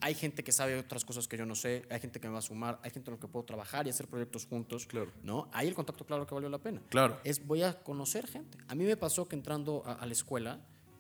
[0.02, 2.40] hay gente que sabe otras cosas que yo no sé, hay gente que me va
[2.40, 4.86] a sumar, hay gente con la que puedo trabajar y hacer proyectos juntos.
[4.86, 5.12] Claro.
[5.24, 5.50] ¿no?
[5.52, 6.82] Ahí el contacto, claro que valió la pena.
[6.90, 7.20] Claro.
[7.24, 8.58] Es voy a conocer gente.
[8.68, 10.60] A mí me pasó que entrando a, a la escuela,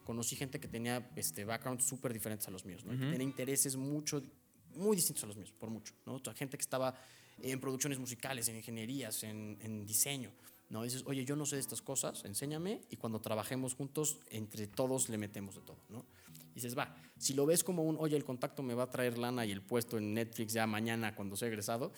[0.09, 2.91] conocí gente que tenía este, backgrounds súper diferentes a los míos, ¿no?
[2.93, 4.23] Que tenía intereses mucho,
[4.75, 6.15] muy distintos a los míos, por mucho, ¿no?
[6.15, 6.95] O sea, gente que estaba
[7.43, 10.31] en producciones musicales, en ingenierías, en, en diseño,
[10.69, 10.81] ¿no?
[10.81, 15.09] dices, oye, yo no sé de estas cosas, enséñame, y cuando trabajemos juntos, entre todos
[15.09, 16.05] le metemos de todo, ¿no?
[16.61, 19.45] Dices, va, si lo ves como un, oye, el contacto me va a traer lana
[19.45, 21.91] y el puesto en Netflix ya mañana cuando sea egresado,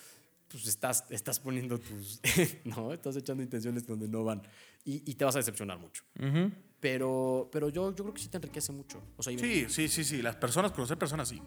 [0.47, 2.19] pues estás, estás poniendo tus,
[2.65, 2.91] ¿no?
[2.93, 4.41] Estás echando intenciones donde no van
[4.83, 6.03] y, y te vas a decepcionar mucho.
[6.79, 9.01] Pero, pero yo, yo creo que sí te enriquece mucho.
[9.17, 10.21] O sea, Sí, sí, sí, sí.
[10.21, 11.41] Las personas, conocer personas, sí.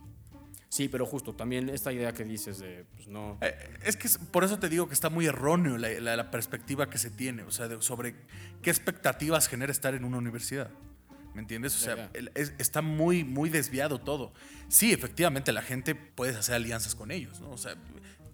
[0.68, 3.38] sí, pero justo, también esta idea que dices de, pues no.
[3.40, 3.52] Eh,
[3.84, 6.98] Es que por eso te digo que está muy erróneo la, la- la perspectiva que
[6.98, 8.14] se tiene, o sea, de- sobre
[8.62, 10.70] qué expectativas genera estar en una universidad.
[11.34, 11.74] ¿Me entiendes?
[11.74, 14.32] O sea, es- está muy, muy desviado todo.
[14.68, 17.50] Sí, efectivamente, la gente puedes hacer alianzas con ellos, ¿no?
[17.50, 17.74] O sea,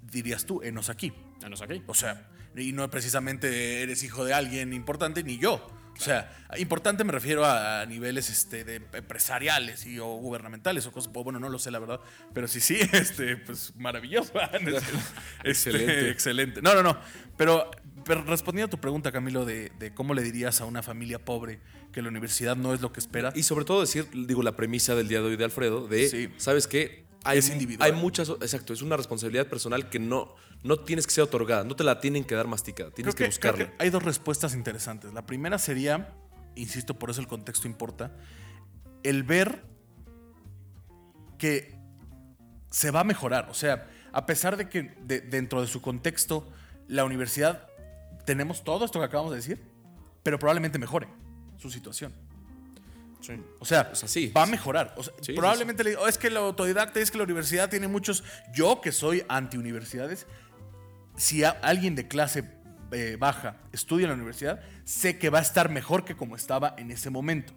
[0.03, 1.13] dirías tú, enos aquí.
[1.41, 1.83] Ya no sé aquí.
[1.87, 5.67] O sea, y no precisamente eres hijo de alguien importante, ni yo.
[5.97, 11.13] O sea, importante me refiero a, niveles este, de empresariales y, o gubernamentales o cosas.
[11.13, 12.01] Bueno, no lo sé, la verdad.
[12.33, 14.33] Pero sí, sí, este, pues maravilloso.
[15.45, 16.11] Este, Excelente.
[16.11, 16.63] excelente.
[16.63, 16.99] No, no, no.
[17.37, 17.71] Pero,
[18.05, 21.61] pero respondiendo a tu pregunta, Camilo, de, de cómo le dirías a una familia pobre
[21.93, 23.33] que la universidad no es lo que espera.
[23.35, 26.29] Y sobre todo decir, digo, la premisa del día de hoy de Alfredo, de, Sí.
[26.37, 27.05] ¿sabes qué?
[27.25, 27.91] Hay, Es individual.
[27.91, 31.77] Hay muchas, exacto, es una responsabilidad personal que no, no tienes que ser otorgada, no
[31.77, 33.67] te la tienen que dar masticada, tienes Creo que, buscarla.
[33.71, 35.13] que hay dos respuestas interesantes.
[35.13, 36.15] La primera sería,
[36.55, 38.17] insisto, por eso el contexto importa,
[39.03, 39.65] el ver
[41.39, 41.75] que
[42.71, 43.49] se va a mejorar.
[43.51, 46.51] O sea, a pesar de que de- dentro de su contexto,
[46.89, 47.69] la universidad,
[48.25, 49.63] tenemos todo esto que acabamos de decir,
[50.23, 51.09] pero probablemente mejore
[51.59, 52.13] su situación.
[53.21, 53.35] Sí.
[53.59, 53.93] O sea,
[54.35, 54.95] va a mejorar.
[54.97, 57.25] O sea, Sí, sí, probablemente le digo, "Oh, es que la autodidacta, es que la
[57.25, 58.25] universidad tiene muchos.
[58.55, 60.27] Yo, que soy anti-universidades,
[61.17, 62.45] si alguien de clase
[62.93, 66.75] eh, baja estudia en la universidad, sé que va a estar mejor que como estaba
[66.79, 67.53] en ese momento.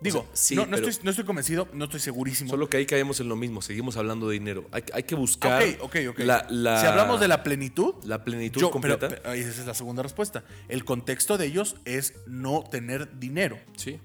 [0.00, 2.50] Digo, sea, sí, no, no estoy, no estoy convencido, no estoy segurísimo.
[2.50, 4.66] Solo que ahí caemos en lo mismo, seguimos hablando de dinero.
[4.70, 6.18] Hay, hay que Ah, buscar ok, ok, ok.
[6.20, 9.08] La, la- si hablamos de la plenitud, la plenitud yo- completa.
[9.08, 10.44] pero- pero esa es la segunda respuesta.
[10.68, 13.58] El contexto de ellos es no tener dinero.
[13.76, 13.98] sí.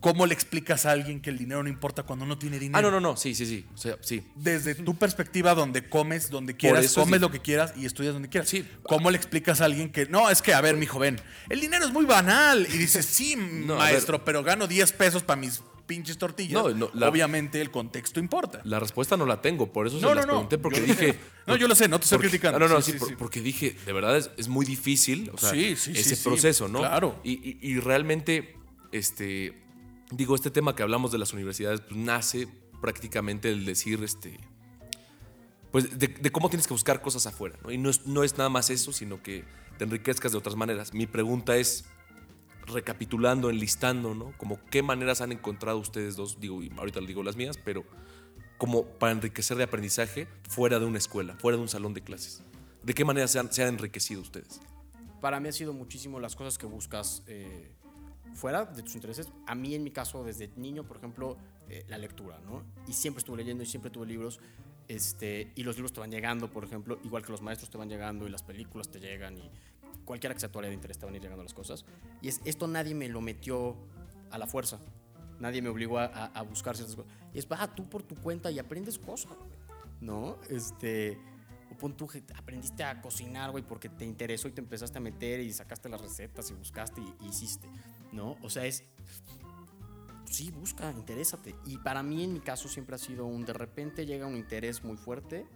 [0.00, 2.78] ¿Cómo le explicas a alguien que el dinero no importa cuando no tiene dinero?
[2.78, 3.66] Ah, no, no, no, sí, sí, sí.
[3.74, 4.22] O sea, sí.
[4.34, 8.48] desde tu perspectiva donde comes donde quieras, comes lo que quieras y estudias donde quieras.
[8.48, 8.66] Sí.
[8.84, 11.84] ¿Cómo le explicas a alguien que no, es que a ver, mi joven, el dinero
[11.84, 13.36] es muy banal y dices, "Sí,
[13.66, 17.70] No, maestro, pero gano 10 pesos para mis pinches tortillas." No, no, la- Obviamente el
[17.70, 18.62] contexto importa.
[18.64, 20.38] La respuesta no la tengo, por eso se No, las no, no.
[20.48, 21.18] pregunté, porque Yo- dije...
[21.46, 22.58] No, yo lo sé, no te estoy porque- criticando.
[22.58, 23.14] No, no, no, Sí, sí, sí, por- sí.
[23.18, 26.68] porque dije, de verdad es, es muy difícil o sea, Sí, sí, sí, ese proceso,
[26.68, 26.78] ¿no?
[26.78, 27.20] claro.
[27.24, 28.54] Y, y- y realmente,
[28.92, 29.60] este,
[30.10, 32.48] digo, este tema que hablamos de las universidades pues, nace
[32.80, 34.38] prácticamente el decir, este,
[35.70, 37.70] pues de, cómo tienes que buscar cosas afuera, ¿no?
[37.70, 39.44] Y no es, no es nada más eso, sino que
[39.78, 40.92] te enriquezcas de otras maneras.
[40.94, 41.84] Mi pregunta es,
[42.66, 44.32] recapitulando, enlistando, ¿no?
[44.38, 47.84] Como qué maneras han encontrado ustedes dos, digo, y ahorita les digo las mías, pero
[48.58, 52.42] como para enriquecer de aprendizaje fuera de una escuela, fuera de un salón de clases.
[52.82, 54.60] ¿De qué manera se han, se han enriquecido ustedes?
[55.20, 57.70] Para mí ha sido muchísimo las cosas que buscas eh,
[58.34, 59.28] fuera de tus intereses.
[59.46, 61.36] A mí, en mi caso, desde niño, por ejemplo,
[61.68, 62.62] eh, la lectura, ¿no?
[62.88, 64.40] Y siempre estuve leyendo y siempre tuve libros.
[64.88, 67.88] Este, y los libros te van llegando, por ejemplo, igual que los maestros te van
[67.88, 69.48] llegando y las películas te llegan y
[70.04, 71.84] cualquiera que sea tu área de interés te van a ir llegando las cosas.
[72.20, 73.76] Y es, esto nadie me lo metió
[74.32, 74.80] a la fuerza.
[75.38, 77.12] Nadie me obligó a, a- buscar ciertas cosas.
[77.32, 79.32] Y es, va tú por tu cuenta y aprendes cosas,
[80.00, 80.38] ¿no?
[80.48, 81.18] Este,
[81.70, 85.40] o pon tú, aprendiste a cocinar, güey, porque te interesó y te empezaste a meter
[85.40, 87.68] y sacaste las recetas y buscaste y, y hiciste,
[88.12, 88.36] ¿no?
[88.42, 88.84] O sea, es,
[90.28, 91.54] sí, busca, interésate.
[91.66, 94.82] Y para mí, en mi caso, siempre ha sido un, de repente llega un interés
[94.84, 95.46] muy fuerte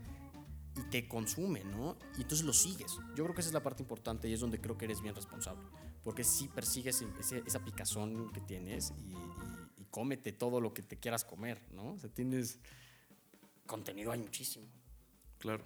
[0.77, 1.97] y te consume, ¿no?
[2.19, 2.97] Y entonces lo sigues.
[3.15, 5.15] Yo creo que esa es la parte importante y es donde creo que eres bien
[5.15, 5.63] responsable.
[6.03, 10.83] Porque si persigues ese- esa picazón que tienes y, y- y cómete todo lo que
[10.83, 11.93] te quieras comer, ¿no?
[11.93, 12.59] O sea, tienes
[13.67, 14.67] contenido, hay muchísimo.
[15.39, 15.65] Claro.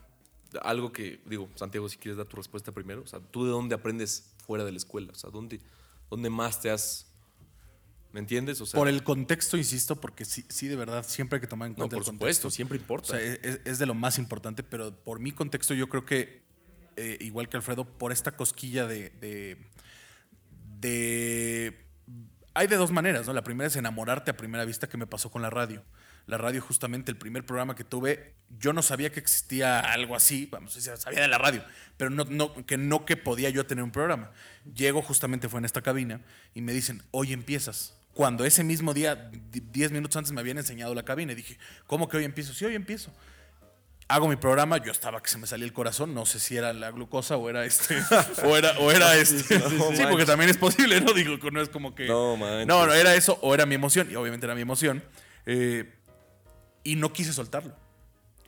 [0.63, 3.03] Algo que, digo, Santiago, si quieres dar tu respuesta primero.
[3.03, 5.13] O sea, ¿tú de dónde aprendes fuera de la escuela?
[5.13, 5.61] O sea, ¿dónde,
[6.11, 7.05] dónde más te has...
[8.13, 8.59] ¿Me entiendes?
[8.63, 11.67] O sea, Por el contexto, insisto, porque sí, sí, de verdad, siempre hay que tomar
[11.67, 12.51] en no, cuenta por el supuesto, contexto.
[12.51, 13.09] siempre O importa.
[13.09, 16.43] sea, es, es de lo más importante, pero por mi contexto yo creo que,
[16.97, 19.59] eh, igual que Alfredo, por esta cosquilla de, de,
[20.81, 21.85] de-
[22.55, 23.35] Hay de dos maneras, ¿no?
[23.35, 25.85] La primera es enamorarte a primera vista que me pasó con la radio.
[26.29, 30.47] La radio, justamente, el primer programa que tuve, yo no sabía que existía algo así,
[30.53, 31.65] vamos, sabía de la radio,
[31.97, 34.31] pero no, no, que no que podía yo tener un programa.
[34.75, 36.21] Llego, justamente fue en esta cabina,
[36.55, 37.95] y me dicen, hoy empiezas.
[38.13, 39.15] cuando ese mismo día,
[39.51, 41.33] di- 10 minutos antes, me habían enseñado la cabina.
[41.33, 41.57] Y dije,
[41.87, 42.53] ¿cómo que hoy empiezo?
[42.53, 43.13] Sí, hoy empiezo.
[44.09, 46.73] Hago mi programa, yo estaba que se me salía el corazón, no sé si era
[46.73, 48.03] la glucosa o era este,
[48.45, 49.39] o era, o era este.
[49.95, 51.13] Sí, porque también es posible, ¿no?
[51.13, 52.07] Digo, no es como que.
[52.07, 55.03] No no, no, era eso, o era mi emoción, y obviamente era mi emoción.
[55.47, 55.95] eh,
[56.89, 57.75] y no quise soltarlo.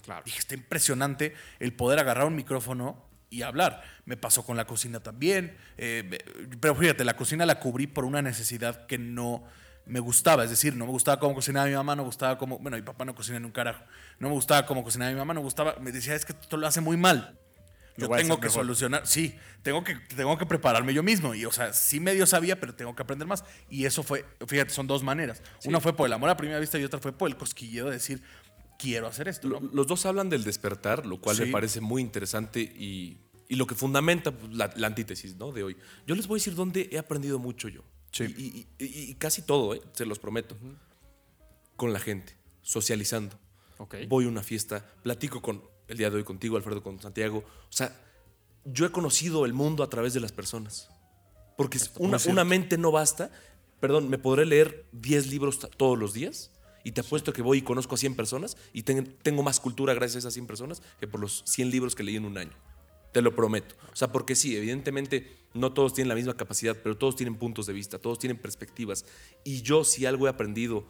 [0.03, 0.23] Claro.
[0.25, 3.83] Dije, está impresionante el poder agarrar un micrófono y hablar.
[4.07, 5.59] Me pasó con la cocina también.
[5.77, 6.19] eh,
[6.59, 9.45] pero fíjate, la cocina la cubrí por una necesidad que no
[9.85, 10.45] me gustaba.
[10.45, 12.59] Es decir, no me gustaba cómo cocinaba mi mamá, no me gustaba cómo.
[12.59, 13.85] Bueno, mi papá no cocina en un carajo.
[14.19, 15.77] No me gustaba cómo cocinaba mi mamá, no me gustaba.
[15.79, 17.39] Me decía, es que esto lo hace muy mal.
[17.97, 18.51] Yo tengo que mejor.
[18.63, 19.07] solucionar.
[19.07, 21.35] Sí, tengo que, tengo que prepararme yo mismo.
[21.35, 23.45] Y, o sea, sí medio sabía, pero tengo que aprender más.
[23.69, 25.43] Y eso fue, fíjate, son dos maneras.
[25.65, 27.93] Una fue por el amor a primera vista y otra fue por el cosquilleo de
[27.93, 28.23] decir,
[28.79, 29.49] quiero hacer esto.
[29.49, 31.43] Los dos hablan del despertar, lo cual Sí.
[31.43, 33.19] me parece muy interesante y,
[33.49, 35.53] y lo que fundamenta pues, la, la antítesis ¿no?
[35.53, 35.77] de hoy.
[36.07, 37.83] Yo les voy a decir dónde he aprendido mucho yo.
[38.13, 38.25] Sí.
[38.37, 39.83] Y, y- y- y casi todo, ¿eh?
[39.93, 40.57] se los prometo.
[41.77, 43.39] Con la gente, socializando.
[43.79, 43.97] Ok.
[44.09, 47.39] Voy a una fiesta, platico con el día de hoy contigo, Alfredo, con Santiago.
[47.39, 47.95] O sea,
[48.65, 50.89] yo he conocido el mundo a través de las personas.
[51.57, 53.31] Porque una, una mente no basta.
[53.81, 56.51] Perdón, me podré leer 10 libros todos los días
[56.85, 59.93] y te apuesto que voy y conozco a 100 personas y ten- tengo más cultura
[59.95, 62.53] gracias a esas 100 personas que por los 100 libros que leí en un año.
[63.13, 63.75] Te lo prometo.
[63.93, 67.67] O sea, porque sí, evidentemente no todos tienen la misma capacidad, pero todos tienen puntos
[67.67, 69.05] de vista, todos tienen perspectivas.
[69.45, 70.87] Y yo si algo he aprendido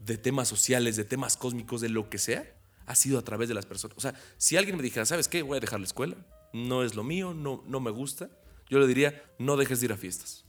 [0.00, 2.52] de temas sociales, de temas cósmicos, de lo que sea,
[2.90, 3.96] ha sido a través de las personas.
[3.96, 5.42] O sea, si alguien me dijera, ¿sabes qué?
[5.42, 6.16] Voy a dejar la escuela,
[6.52, 8.28] no es lo mío, no, no me gusta,
[8.68, 10.44] yo le diría, no dejes de ir a fiestas.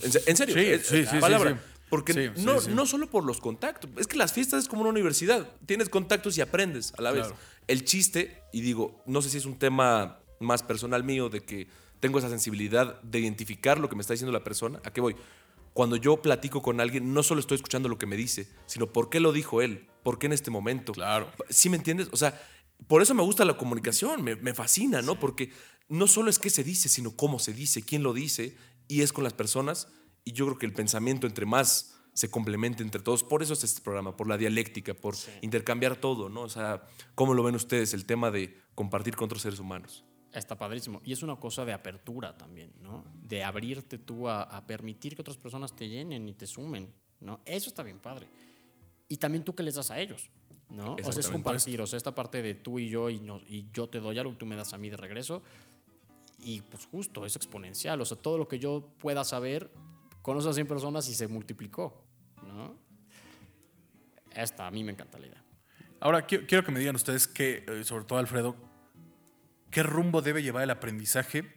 [0.00, 1.60] En, en serio, Sí, es- sí, sí, palabra.
[1.90, 5.46] Porque no, no solo por los contactos, es que las fiestas es como una universidad,
[5.66, 7.26] tienes contactos y aprendes a la vez.
[7.26, 7.36] Claro.
[7.68, 11.68] El chiste, y digo, no sé si es un tema más personal mío de que
[12.00, 15.14] tengo esa sensibilidad de identificar lo que me está diciendo la persona, ¿a qué voy?
[15.74, 19.10] Cuando yo platico con alguien, no solo estoy escuchando lo que me dice, sino por
[19.10, 20.92] qué lo dijo él, por qué en este momento.
[20.92, 21.30] Claro.
[21.48, 22.08] ¿Sí me entiendes?
[22.12, 22.40] O sea,
[22.86, 25.18] por eso me gusta la comunicación, me, me fascina, ¿no?
[25.18, 25.50] Porque
[25.88, 28.56] no solo es qué se dice, sino cómo se dice, quién lo dice,
[28.88, 29.88] y es con las personas.
[30.24, 33.64] Y yo creo que el pensamiento entre más se complemente entre todos, por eso es
[33.64, 36.42] este programa, por la dialéctica, por intercambiar todo, ¿no?
[36.42, 40.04] O sea, ¿cómo lo ven ustedes el tema de compartir con otros seres humanos?
[40.32, 41.00] Está padrísimo.
[41.04, 43.04] Y es una cosa de apertura también, ¿no?
[43.14, 47.40] De abrirte tú a, a permitir que otras personas te llenen y te sumen, ¿no?
[47.44, 48.28] Eso está bien padre.
[49.12, 50.30] Y también tú que les das a ellos,
[50.70, 50.94] ¿no?
[50.94, 53.66] O sea, es compartir, o sea, esta parte de tú y yo y, no- y
[53.72, 55.42] yo te doy algo, tú me das a mí de regreso.
[56.38, 58.00] Y pues justo, es exponencial.
[58.00, 59.70] O sea, todo lo que yo pueda saber,
[60.22, 62.02] conoces a 100 personas y se multiplicó,
[62.46, 62.74] ¿no?
[64.34, 65.44] Esta, a mí me encanta la idea.
[66.00, 68.56] Ahora, quiero, quiero que me digan ustedes que, eh, sobre todo Alfredo,
[69.70, 71.54] qué rumbo debe llevar el aprendizaje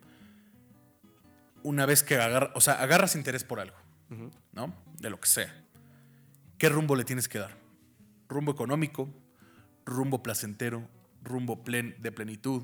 [1.64, 3.78] una vez que agarra, o sea, agarras interés por algo,
[4.52, 4.74] ¿no?
[5.00, 5.65] De lo que sea.
[6.58, 7.58] ¿Qué rumbo le tienes que dar?
[8.30, 9.10] Rumbo económico,
[9.86, 10.88] rumbo placentero,
[11.24, 12.64] rumbo plen- de plenitud,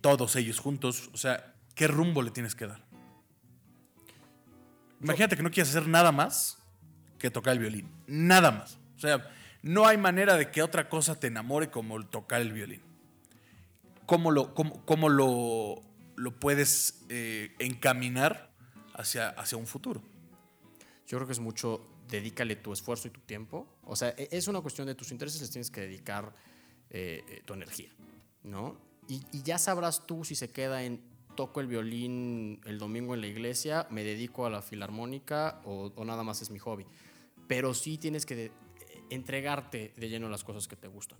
[0.00, 2.82] todos ellos juntos, o sea, ¿qué rumbo le tienes que dar?
[5.02, 6.58] Imagínate que no quieres hacer nada más
[7.18, 7.88] que tocar el violín.
[8.06, 8.78] Nada más.
[8.96, 9.30] O sea,
[9.62, 12.82] no hay manera de que otra cosa te enamore como el tocar el violín.
[14.06, 15.82] ¿Cómo lo, cómo, cómo lo,
[16.16, 18.50] lo puedes eh, encaminar
[18.94, 20.02] hacia, hacia un futuro?
[21.06, 23.66] Yo creo que es mucho, dedícale tu esfuerzo y tu tiempo.
[23.84, 26.34] O sea, e- es una cuestión de tus intereses, les tienes que dedicar
[26.90, 27.90] eh, eh, tu energía,
[28.42, 28.76] ¿no?
[29.08, 31.00] Y, ya sabrás tú si se queda en
[31.34, 36.22] toco el violín el domingo en la iglesia, me dedico a la filarmónica o, nada
[36.22, 36.86] más es mi hobby.
[37.48, 38.52] Pero sí tienes que de-
[39.10, 41.18] entregarte de lleno las cosas que te gustan.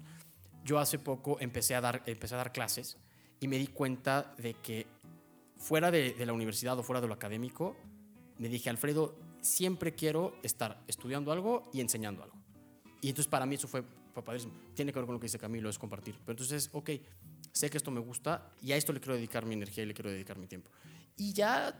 [0.64, 2.96] Yo hace poco empecé a dar, empecé a dar clases
[3.40, 4.86] y me di cuenta de que
[5.56, 7.76] fuera de, de la universidad o fuera de lo académico,
[8.38, 12.36] me dije, Alfredo, siempre quiero estar estudiando algo y enseñando algo.
[13.00, 13.82] Y entonces para mí eso fue,
[14.12, 14.22] fue.
[14.74, 16.16] Tiene que ver con lo que dice Camilo, es compartir.
[16.20, 16.90] Pero entonces, ok,
[17.52, 19.94] sé que esto me gusta y a esto le quiero dedicar mi energía y le
[19.94, 20.70] quiero dedicar mi tiempo.
[21.16, 21.74] Y ya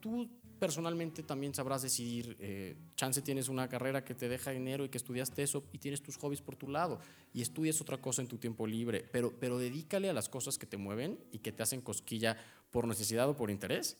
[0.00, 0.28] tú
[0.58, 4.98] personalmente también sabrás decidir, eh, chance tienes una carrera que te deja dinero y que
[4.98, 7.00] estudiaste eso y tienes tus hobbies por tu lado
[7.32, 10.66] y estudias otra cosa en tu tiempo libre, pero, pero dedícale a las cosas que
[10.66, 12.36] te mueven y que te hacen cosquilla
[12.70, 13.98] por necesidad o por interés,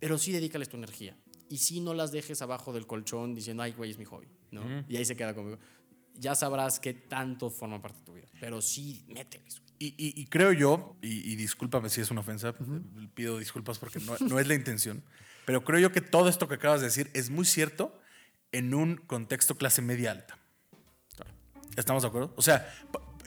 [0.00, 1.16] pero sí dedícales tu energía.
[1.48, 4.84] Y sí no las dejes abajo del colchón diciendo, ay, güey, es mi hobby, ¿no?
[4.88, 5.58] Y ahí se queda conmigo.
[6.18, 9.60] Ya sabrás qué tanto forma parte de tu vida, pero sí mételes.
[9.60, 9.66] güey.
[9.78, 12.54] Y, y- y creo yo, y, y discúlpame si es una ofensa,
[13.14, 15.02] pido disculpas porque no, no es la intención,
[15.44, 18.00] pero creo yo que todo esto que acabas de decir es muy cierto
[18.52, 20.38] en un contexto clase media alta.
[21.76, 22.32] ¿Estamos de acuerdo?
[22.36, 22.72] O sea,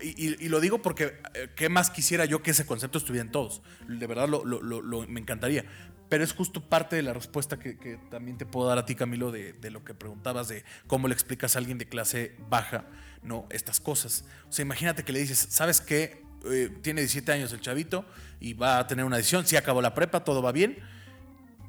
[0.02, 3.62] y, lo digo porque eh, qué más quisiera yo que ese concepto estuviera en todos.
[3.88, 5.66] De verdad lo, me encantaría.
[6.10, 9.32] Pero es justo parte de la respuesta que, también te puedo dar a ti, Camilo,
[9.32, 12.86] de, lo que preguntabas de cómo le explicas a alguien de clase baja,
[13.22, 13.46] ¿no?
[13.52, 14.26] Estas cosas.
[14.50, 16.24] O sea, imagínate que le dices, ¿sabes qué?
[16.46, 18.06] Eh, tiene 17 años el chavito
[18.40, 20.78] y va a tener una decisión, sí acabó la prepa, todo va bien.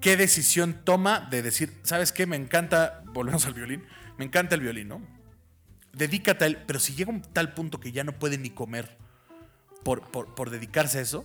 [0.01, 2.25] ¿Qué decisión toma de decir, ¿sabes qué?
[2.25, 3.85] Me encanta, volvemos al violín,
[4.17, 5.20] me encanta el violín, ¿no?
[5.93, 8.97] Dedícate a él, pero si llega un tal punto que ya no puede ni comer
[9.83, 11.25] por, por, por dedicarse a eso,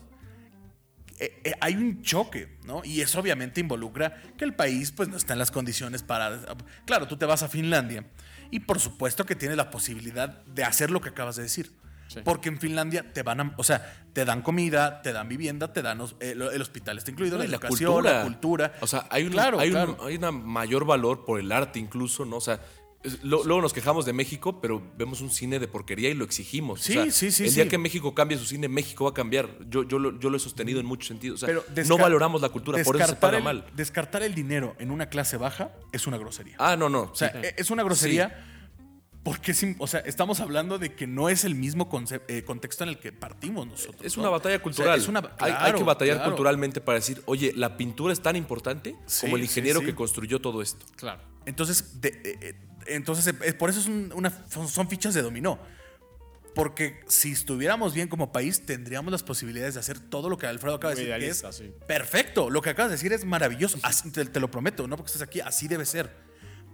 [1.20, 2.82] eh, eh, hay un choque, ¿no?
[2.84, 6.42] Y eso obviamente involucra que el país pues no está en las condiciones para...
[6.86, 8.06] Claro, tú te vas a Finlandia
[8.52, 11.72] y por supuesto que tienes la posibilidad de hacer lo que acabas de decir.
[12.08, 12.20] Sí.
[12.24, 15.82] Porque en Finlandia te van a, o sea, te dan comida, te dan vivienda, te
[15.82, 18.14] dan eh, el hospital está incluido, la educación, cultura.
[18.20, 18.74] la cultura.
[18.82, 19.98] O sea, hay un, Claro, hay, un- claro.
[20.06, 22.36] hay una mayor valor por el arte incluso, ¿no?
[22.38, 22.60] O sea,
[23.24, 26.80] luego nos quejamos de México, pero vemos un cine de porquería y lo exigimos.
[26.80, 27.56] O Sí, sea, sí, sí, El sí.
[27.56, 29.50] día que México cambie su cine, México va a cambiar.
[29.70, 31.44] Yo, yo, lo, yo lo he sostenido en muchos sentidos.
[31.44, 33.66] O sea, Pero no valoramos la cultura, por eso se descartar paga el- mal.
[33.76, 36.56] Descartar el dinero en una clase baja es una grosería.
[36.60, 37.04] Ah, no, no.
[37.12, 37.38] O sea, sí.
[37.44, 38.52] e- es una grosería
[39.24, 41.90] porque o sea, estamos hablando de que no es el mismo
[42.28, 44.06] eh, contexto en el que partimos nosotros.
[44.06, 44.22] Es ¿no?
[44.22, 45.00] una batalla O sea, cultural.
[45.00, 46.32] es una- hay, que batallar claro.
[46.34, 49.88] culturalmente para decir, oye, la pintura es tan importante Sí, como el ingeniero sí.
[49.88, 50.86] que construyó todo esto.
[50.96, 51.24] Claro.
[51.48, 52.54] Entonces, de- eh, eh,
[52.88, 55.60] entonces por eso es un- una, son, fichas de dominó.
[56.54, 60.76] Porque si estuviéramos bien como país, tendríamos las posibilidades de hacer todo lo que Alfredo
[60.76, 61.20] acaba de decir.
[61.20, 61.74] que es sí.
[61.86, 62.50] Perfecto.
[62.50, 63.78] Lo que acabas de decir es maravilloso.
[63.84, 66.10] Así- te, te lo prometo, no porque estés aquí, así debe ser.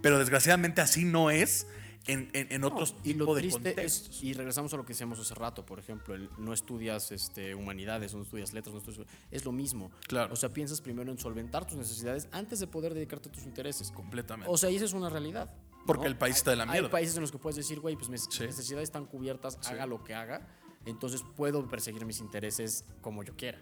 [0.00, 1.66] Pero desgraciadamente así no es
[2.06, 4.22] en, en- en otros y lo tipos de triste es- contextos.
[4.24, 8.14] y regresamos a lo que decíamos hace rato, por ejemplo, el no estudias este, humanidades,
[8.14, 9.90] no estudias letras, no estudias, es lo mismo.
[10.08, 10.32] Claro.
[10.32, 13.90] O sea, piensas primero en solventar tus necesidades antes de poder dedicarte a tus intereses.
[13.92, 14.52] Completamente.
[14.52, 15.54] O sea, y esa es una realidad.
[15.86, 16.90] Porque el país está de la Hay mierda.
[16.90, 18.44] países en los que puedes decir, güey, pues mis Sí.
[18.44, 20.46] necesidades están cubiertas, haga lo que haga,
[20.86, 23.60] entonces puedo perseguir mis intereses como yo quiera.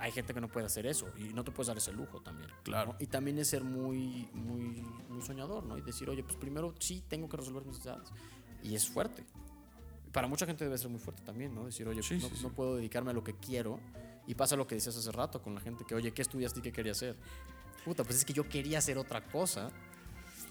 [0.00, 2.50] Hay gente que no puede hacer eso y no te puedes dar ese lujo también.
[2.64, 2.92] Claro.
[2.92, 2.96] ¿no?
[3.00, 5.76] Y también es ser muy, muy, muy soñador, ¿no?
[5.76, 8.08] Y decir, oye, pues primero sí tengo que resolver mis necesidades.
[8.62, 9.24] Y es fuerte.
[10.12, 11.66] Para mucha gente debe ser muy fuerte también, ¿no?
[11.66, 12.42] Decir, oye, Sí, pues no, sí, sí.
[12.42, 13.78] no puedo dedicarme a lo que quiero.
[14.26, 16.62] Y pasa lo que decías hace rato con la gente que, oye, ¿qué estudiaste y
[16.62, 17.16] qué querías hacer?
[17.84, 19.70] Puta, pues es que yo quería hacer otra cosa,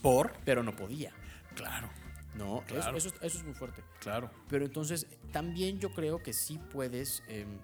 [0.02, 0.34] Por.
[0.46, 1.12] pero no podía.
[1.56, 1.90] Claro,
[2.36, 2.98] No, eso- Claro.
[2.98, 3.84] eso, es- eso es muy fuerte.
[4.00, 4.30] claro.
[4.50, 7.58] Pero entonces también yo creo que sí puedes, em,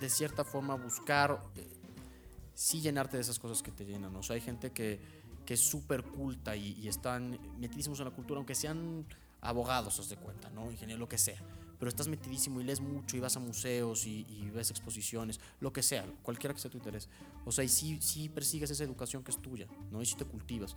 [0.00, 1.68] de cierta forma, buscar, eh,
[2.54, 4.14] sí llenarte de esas cosas que te llenan.
[4.16, 5.00] O sea, hay gente que,
[5.44, 9.06] que es súper culta y, están metidísimos en la cultura, aunque sean
[9.40, 10.70] abogados, haz de cuenta, ¿no?
[10.70, 11.40] Ingeniero, lo que sea.
[11.78, 15.72] Pero estás metidísimo y lees mucho y vas a museos y, y ves exposiciones, lo
[15.72, 17.08] que sea, cualquiera que sea tu interés.
[17.46, 20.02] O sea, y sí, sí persigues esa educación que es tuya, ¿no?
[20.02, 20.76] Y sí te cultivas.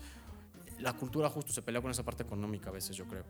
[0.80, 3.26] La cultura justo se pelea con esa parte económica a veces, yo creo.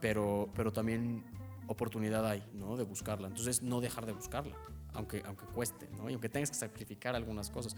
[0.00, 1.24] Pero, pero también
[1.66, 2.76] oportunidad hay, ¿no?
[2.76, 3.28] De buscarla.
[3.28, 4.56] Entonces, no dejar de buscarla,
[4.94, 6.08] aunque, aunque cueste, ¿no?
[6.10, 7.76] Y aunque tengas que sacrificar algunas cosas.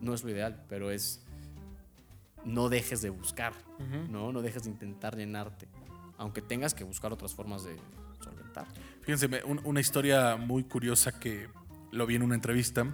[0.00, 1.24] No es lo ideal, pero es...
[2.44, 3.52] No dejes de buscar,
[4.10, 4.32] ¿no?
[4.32, 5.68] No dejes de intentar llenarte.
[6.18, 7.76] Aunque tengas que buscar otras formas de
[8.20, 8.66] solventar.
[9.02, 11.48] Fíjense, un- una historia muy curiosa que
[11.92, 12.84] lo vi en una entrevista,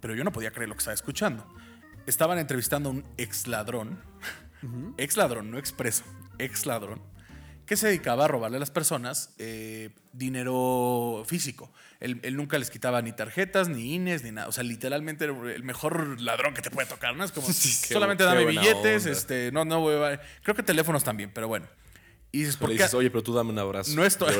[0.00, 1.46] pero yo no podía creer lo que estaba escuchando.
[2.06, 4.00] Estaban entrevistando a un ex ladrón,
[4.96, 6.02] ex ladrón, no expreso,
[6.38, 7.00] ex ladrón,
[7.68, 11.70] que se dedicaba a robarle a las personas eh, dinero físico.
[12.00, 14.48] Él, él nunca les quitaba ni tarjetas, ni INES, ni nada.
[14.48, 17.24] O sea, literalmente era el mejor ladrón que te puede tocar, ¿no?
[17.24, 19.18] Es como, solamente dame qué billetes, onda.
[19.18, 20.18] este, no, no voy a...
[20.42, 21.66] Creo que teléfonos también, pero bueno.
[22.30, 22.82] Y dices, ¿por Le qué?
[22.82, 23.92] dices, oye, pero tú dame un abrazo.
[23.96, 24.34] No estoy.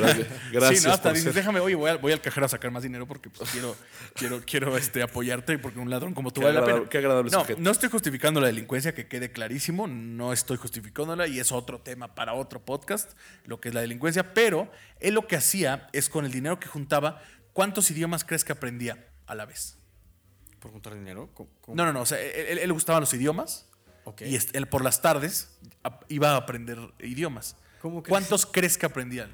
[0.53, 0.81] Gracias.
[0.83, 2.71] sí, no, hasta por dices, ser- déjame, oye, voy, al- voy al cajero a sacar
[2.71, 3.75] más dinero porque pues, quiero,
[4.15, 6.83] quiero, quiero este, apoyarte porque un ladrón como tú Qué vale la pena.
[6.91, 7.61] qué agradable no, sujeto.
[7.63, 9.87] no estoy justificando la delincuencia, que quede clarísimo.
[9.87, 13.13] No estoy justificándola y es otro tema para otro podcast,
[13.47, 14.35] lo que es la delincuencia.
[14.35, 14.71] Pero
[15.01, 17.23] él lo que hacía es con el dinero que juntaba,
[17.55, 19.79] ¿cuántos idiomas crees que aprendía a la vez?
[20.61, 21.31] ¿Por juntar dinero?
[21.69, 22.03] No, no, no.
[22.03, 23.67] O sea, él, le gustaban los idiomas
[24.21, 25.57] y est- él por las tardes
[26.09, 27.57] iba a aprender idiomas.
[27.81, 28.11] ¿Cómo crees?
[28.11, 29.31] ¿Cuántos crees que aprendían?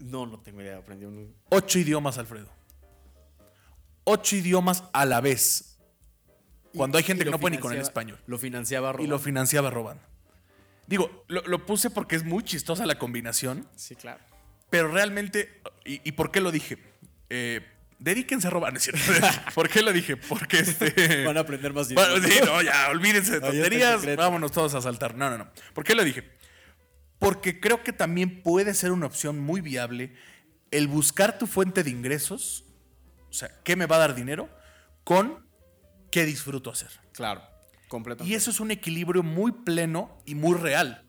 [0.00, 0.78] No, no tengo idea.
[0.78, 1.34] Aprendí un...
[1.48, 2.48] Ocho idiomas, Alfredo.
[4.04, 5.78] Ocho idiomas a la vez.
[6.74, 8.18] Cuando hay gente que no puede ni con el español.
[8.26, 10.02] Lo financiaba Y lo financiaba robando.
[10.86, 14.20] Digo, lo, lo puse porque es muy chistosa la combinación, Sí, claro.
[14.68, 16.76] pero realmente, ¿y, y por qué lo dije?
[17.30, 17.60] Eh,
[17.98, 19.00] dedíquense a robar, ¿no es cierto?
[19.54, 20.16] ¿Por qué lo dije?
[20.16, 21.24] Porque este...
[21.26, 22.10] Van a aprender más dinero.
[22.10, 25.14] Bueno, sí, no, ya, olvídense de tonterías, vámonos todos a saltar.
[25.14, 25.48] No, no, no.
[25.72, 26.28] ¿Por qué lo dije?
[27.22, 30.12] Porque creo que también puede ser una opción muy viable
[30.72, 32.64] el buscar tu fuente de ingresos,
[33.30, 34.48] o sea, ¿qué me va a dar dinero?
[35.04, 35.46] Con
[36.10, 36.90] qué disfruto hacer.
[37.12, 37.42] Claro,
[37.88, 38.32] completamente.
[38.32, 41.04] Y eso es un equilibrio muy pleno y muy real.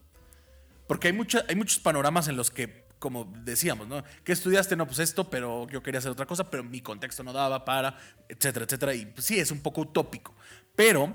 [0.87, 4.01] Porque hay, mucha- hay muchos panoramas en los que como decíamos, ¿no?
[4.23, 4.77] ¿Qué estudiaste?
[4.77, 7.97] No, pues esto, pero yo quería hacer otra cosa, pero mi contexto no daba para,
[8.29, 8.93] etcétera, etcétera.
[8.93, 10.33] Y pues, sí, es un poco utópico.
[10.73, 11.13] Pero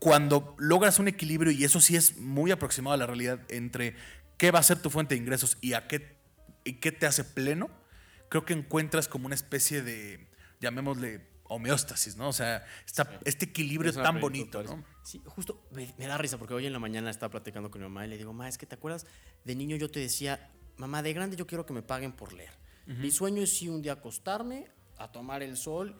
[0.00, 3.94] cuando logras un equilibrio, y eso sí es muy aproximado a la realidad, entre
[4.36, 6.16] qué va a ser tu fuente de ingresos y a qué,
[6.64, 7.70] y qué te hace pleno,
[8.28, 10.28] creo que encuentras como una especie de,
[10.60, 12.28] llamémosle, homeostasis, ¿no?
[12.28, 14.62] O sea, esta- este equilibrio Es tan bonito.
[14.62, 14.82] ¿no?
[15.04, 17.86] Sí, justo me, me da risa porque hoy en la mañana estaba platicando con mi
[17.86, 19.06] mamá y le digo, mamá, es que te acuerdas,
[19.44, 22.52] de niño yo te decía, mamá, de grande yo quiero que me paguen por leer.
[22.86, 24.66] Mi sueño es sí un día acostarme,
[24.98, 25.98] a tomar el sol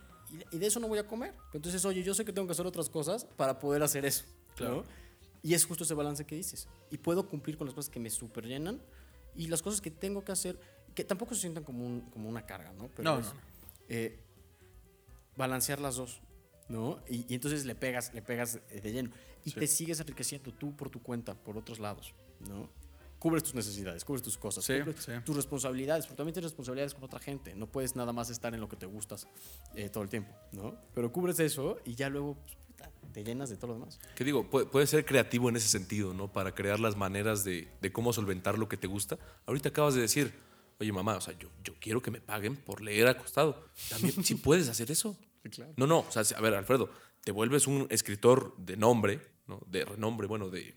[0.52, 1.34] y, de eso no voy a comer.
[1.52, 4.24] Entonces, oye, yo sé que tengo que hacer otras cosas para poder hacer eso.
[4.60, 4.84] ¿no?
[5.42, 6.68] Y es justo ese balance que dices.
[6.90, 8.80] Y puedo cumplir con las cosas que me super llenan
[9.34, 10.58] y las cosas que tengo que hacer,
[10.94, 12.88] que tampoco se sientan como, un- como una carga, ¿no?
[12.94, 13.40] Pero No, es, no, no.
[13.88, 14.18] eh,
[15.36, 16.20] balancear las dos,
[16.68, 17.00] ¿no?
[17.08, 19.10] Y, y entonces le pegas, le pegas eh, de lleno.
[19.44, 22.14] Y te sigues enriqueciendo tú por tu cuenta, por otros lados,
[22.48, 22.70] ¿no?
[23.24, 25.12] Cubres tus necesidades, cubres tus cosas, Sí, cubres sí.
[25.24, 27.54] tus responsabilidades, porque también tienes responsabilidades con otra gente.
[27.54, 29.26] No puedes nada más estar en lo que te gustas
[29.74, 30.74] eh, todo el tiempo, ¿no?
[30.94, 32.58] Pero cubres eso y ya luego pues,
[33.14, 33.98] te llenas de todo lo demás.
[34.14, 36.30] Que digo, puede, puede ser creativo en ese sentido, ¿no?
[36.30, 39.16] Para crear las maneras de, de cómo solventar lo que te gusta.
[39.46, 40.34] Ahorita acabas de decir,
[40.78, 43.64] oye mamá, o sea, yo, yo quiero que me paguen por leer acostado.
[43.88, 45.16] También sí puedes hacer eso.
[45.76, 46.90] No, no, o sea, a ver, Alfredo,
[47.22, 49.60] te vuelves un escritor de nombre, ¿no?
[49.66, 50.74] De renombre, bueno, de,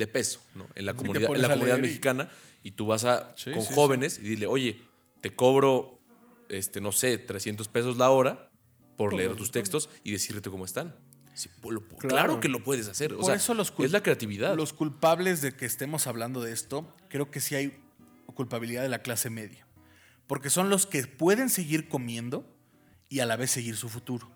[0.00, 0.66] de peso, ¿no?
[0.74, 2.28] En la comunidad, en la comunidad mexicana
[2.64, 3.74] y tú vas a Sí, con sí, sí.
[3.74, 4.80] jóvenes y dile, oye,
[5.20, 6.00] te cobro,
[6.48, 8.50] este, no sé, 300 pesos la hora
[8.96, 10.94] por leer tus textos y decirte cómo están.
[11.34, 12.40] Sí, lo- claro.
[12.40, 13.12] que lo puedes hacer.
[13.12, 14.56] O Por sea, eso los es la creatividad.
[14.56, 17.78] Los culpables de que estemos hablando de esto, creo que sí hay
[18.34, 19.66] culpabilidad de la clase media.
[20.26, 22.44] Porque son los que pueden seguir comiendo
[23.08, 24.30] y a la vez seguir su futuro.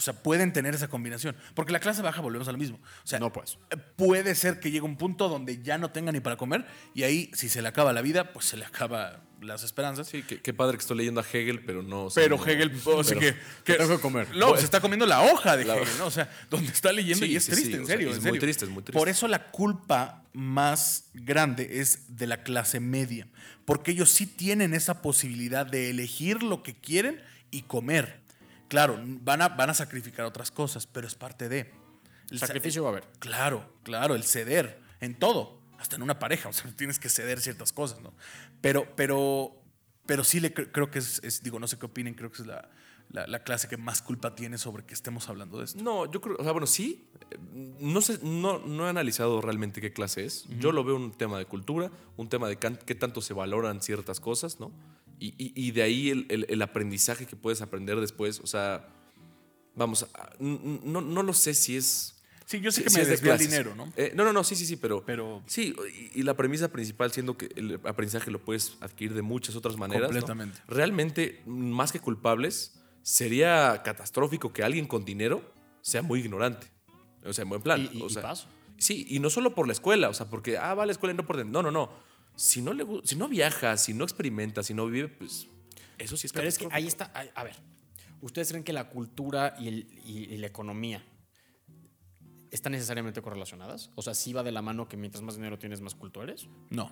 [0.00, 1.36] O sea, pueden tener esa combinación.
[1.54, 2.78] Porque la clase baja volvemos a lo mismo.
[3.04, 3.58] O sea, No, pues.
[3.68, 7.02] eh, puede ser que llegue un punto donde ya no tenga ni para comer y
[7.02, 10.08] ahí, si se le acaba la vida, pues se le acaba las esperanzas.
[10.08, 12.08] Sí, qué, qué padre que estoy leyendo a Hegel, pero no.
[12.14, 14.34] Pero no- Hegel, o sea, pero- que, que- tengo que comer.
[14.34, 15.98] No, se está comiendo la hoja de La Hegel.
[15.98, 16.06] ¿no?
[16.06, 18.08] O sea, donde está leyendo Sí, y es sí, triste, sí, en o sea, serio.
[18.10, 18.40] es en muy serio.
[18.40, 18.98] triste, es muy triste.
[18.98, 23.28] Por eso la culpa más grande es de la clase media,
[23.66, 27.20] porque ellos sí tienen esa posibilidad de elegir lo que quieren
[27.50, 28.19] y comer.
[28.70, 31.70] Claro, van a, van a sacrificar otras cosas, pero es parte de.
[32.30, 33.04] El sa- Sacrificio va a haber.
[33.18, 37.40] Claro, claro, el ceder en todo, hasta en una pareja, o sea, tienes que ceder
[37.40, 38.14] ciertas cosas, ¿no?
[38.62, 39.60] Pero, pero,
[40.06, 42.42] pero sí le cre- creo que es, es- digo, no sé qué opinen, creo que
[42.42, 42.70] es la,
[43.10, 45.82] la- la clase que más culpa tiene sobre que estemos hablando de esto.
[45.82, 47.10] No, yo creo, o sea, bueno, sí.
[47.32, 47.38] eh,
[47.80, 50.44] No sé, no, no he analizado realmente qué clase es.
[50.60, 54.20] Yo lo veo un tema de cultura, un tema de qué tanto se valoran ciertas
[54.20, 54.70] cosas, ¿no?
[55.20, 58.40] Y, y- y de ahí el, el- el aprendizaje que puedes aprender después.
[58.40, 58.88] O sea,
[59.76, 60.06] vamos,
[60.38, 62.16] no, no lo sé si es.
[62.46, 63.92] Sí, yo sé que me de desvía el dinero, ¿no?
[63.96, 65.04] Eh, no, no, no, sí, sí, sí, pero.
[65.06, 65.74] Pero- Sí,
[66.14, 69.76] y, y la premisa principal siendo que el aprendizaje lo puedes adquirir de muchas otras
[69.76, 70.02] maneras.
[70.02, 70.06] ¿no?
[70.08, 70.58] Completamente.
[70.66, 75.42] Realmente, más que culpables, sería catastrófico que alguien con dinero
[75.82, 76.66] sea muy ignorante.
[77.24, 77.88] O sea, en buen plan.
[77.92, 78.48] Y- y- o y sea, pasa.
[78.78, 81.12] Sí, y no solo por la escuela, o sea, porque, ah, va a la escuela
[81.12, 81.44] y no por.
[81.44, 81.90] No, no, no.
[82.42, 85.46] Si no, le, si no viaja, si no experimenta, si no vive, pues
[85.98, 87.04] eso sí es Pero es que ahí está.
[87.34, 87.54] A ver,
[88.22, 91.04] ¿ustedes creen que la cultura y, el- y- y la economía
[92.50, 93.90] están necesariamente correlacionadas?
[93.94, 96.48] O sea, sí va de la mano que mientras más dinero tienes, más culto eres.
[96.70, 96.90] No.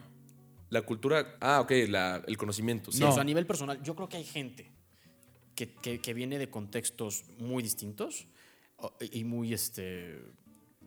[0.69, 2.93] La cultura, ah, ok, la- el conocimiento.
[2.93, 4.71] Sí, Sí, o sea, a nivel personal, yo creo que hay gente
[5.55, 8.27] que, que- que viene de contextos muy distintos
[9.11, 10.21] y muy, este,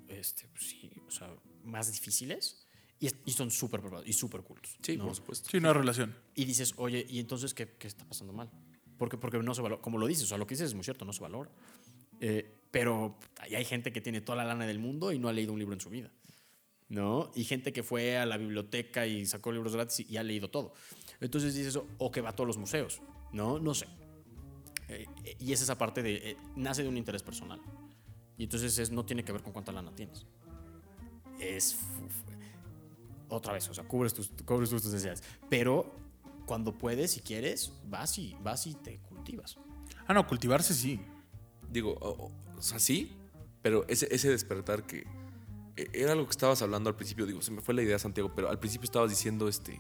[0.08, 1.34] este, pues sí, o sea,
[1.64, 2.61] más difíciles
[3.02, 4.78] y, es- y son súper preparados y súper cultos.
[4.82, 5.08] Sí, ¿no?
[5.08, 5.50] por supuesto.
[5.50, 6.16] Sí, una relación.
[6.36, 8.50] Y dices, oye, ¿y entonces qué, qué está pasando mal?
[8.98, 10.84] Porque, porque no se valora, como lo dices, o sea, lo que dices es muy
[10.86, 11.50] cierto, no se valora.
[12.22, 15.34] Eh, pero ahí hay gente que tiene toda la lana del mundo y no ha
[15.34, 16.10] leído un libro en su vida.
[16.88, 17.32] ¿No?
[17.36, 20.50] Y gente que fue a la biblioteca y sacó libros gratis y, y ha leído
[20.50, 20.74] todo.
[21.22, 23.02] Entonces dices, o que va a todos los museos.
[23.32, 23.60] ¿No?
[23.60, 23.88] No sé.
[24.90, 25.06] Eh,
[25.40, 27.62] y es esa parte de, eh, nace de un interés personal.
[28.38, 30.26] Y entonces es, no tiene que ver con cuánta lana tienes.
[31.40, 31.78] Es,
[33.32, 35.24] otra vez, o sea, cubres tus, cubres tus necesidades.
[35.50, 35.94] Pero
[36.46, 39.58] cuando puedes y quieres, vas y, vas y te cultivas.
[40.08, 41.00] Ah, no, cultivarse sí.
[41.72, 43.12] Digo, o, o- o sea, sí,
[43.62, 45.06] pero ese, ese despertar que
[45.78, 48.32] eh, era algo que estabas hablando al principio, digo, se me fue la idea, Santiago,
[48.36, 49.80] pero al principio estabas diciendo este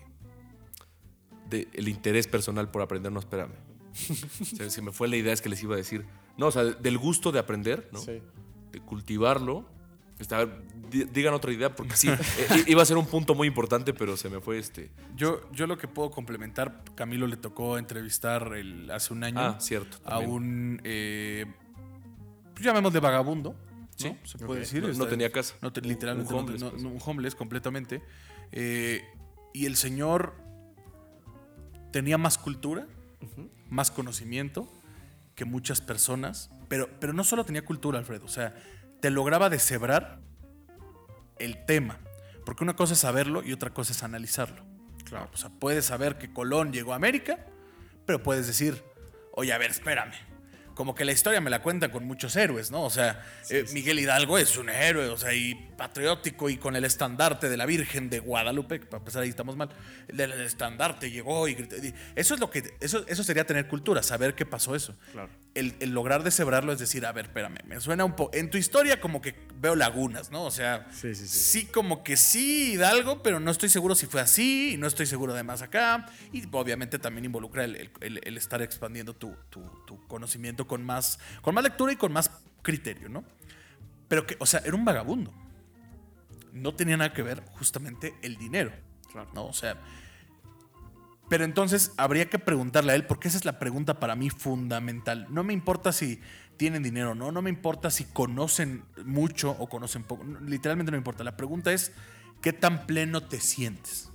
[1.49, 3.52] de el interés personal por aprender, no, espérame.
[3.93, 6.06] se, se me fue la idea, es que les iba a decir,
[6.38, 7.99] no, o sea, de- del gusto de aprender, ¿no?
[7.99, 8.22] Sí.
[8.72, 9.66] De cultivarlo.
[10.22, 13.34] Está, a ver, di- digan otra idea, porque sí, eh, iba a ser un punto
[13.36, 14.91] muy importante, pero se me fue este.
[15.15, 19.57] Yo, yo lo que puedo complementar, Camilo le tocó entrevistar el, hace un año Ah,
[19.59, 19.97] cierto.
[20.05, 20.32] a también.
[20.32, 21.45] un, eh,
[22.53, 23.55] pues llamémosle vagabundo,
[23.95, 24.17] Sí, ¿no?
[24.26, 24.84] Se puede decir.
[24.97, 25.55] No- tenía casa.
[25.61, 26.82] no te- literalmente Un homeless, no- pues.
[26.84, 28.01] no, un homeless completamente.
[28.51, 29.03] Eh,
[29.53, 30.34] y el señor
[31.91, 32.88] tenía más cultura,
[33.69, 34.67] más conocimiento
[35.36, 38.55] que muchas personas, pero, pero no solo tenía cultura, Alfredo, o sea,
[39.02, 40.20] te lograba deshebrar
[41.39, 41.99] el tema,
[42.45, 44.64] porque una cosa es saberlo y otra cosa es analizarlo.
[45.06, 45.30] Claro.
[45.34, 47.45] O sea, puedes saber que Colón llegó a América,
[48.06, 48.84] pero puedes decir,
[49.34, 50.14] oye, a ver, espérame.
[50.76, 52.84] Como que la historia me la cuenta con muchos héroes, ¿no?
[52.84, 56.86] O sea, eh, Miguel Hidalgo es un héroe, o sea, y patriótico y con el
[56.86, 59.70] estandarte de la Virgen de Guadalupe, que para empezar ahí estamos mal,
[60.08, 63.68] el, el estandarte llegó y, gritó, y eso es lo que, eso, eso sería tener
[63.68, 64.95] cultura, saber qué pasó eso.
[65.12, 65.30] Claro.
[65.54, 68.58] El, el lograr deshebrarlo es decir, a ver, espérame, me suena un poco, en tu
[68.58, 70.43] historia como que veo lagunas, ¿no?
[70.43, 71.39] O sea, Sí, sí, sí.
[71.62, 75.06] sí como que sí Hidalgo, pero no estoy seguro si fue así, y no estoy
[75.08, 80.08] seguro de más acá, y obviamente también involucra el, el- estar expandiendo tu, tu- tu
[80.08, 82.32] conocimiento con más, con más lectura y con más
[82.62, 83.26] criterio, ¿no?
[84.08, 85.34] Pero que, o sea, era un vagabundo.
[86.54, 88.72] No tenía nada que ver justamente el dinero,
[89.12, 89.30] Claro.
[89.34, 89.45] ¿no?
[89.47, 89.76] O sea,
[91.32, 95.27] pero entonces habría que preguntarle a él, porque esa es la pregunta para mí fundamental.
[95.29, 96.19] No me importa si
[96.57, 100.25] tienen dinero o no, no me importa si conocen mucho o conocen poco.
[100.25, 101.23] No, Literalmente no me importa.
[101.23, 101.93] La pregunta es,
[102.41, 104.09] ¿qué tan pleno te sientes?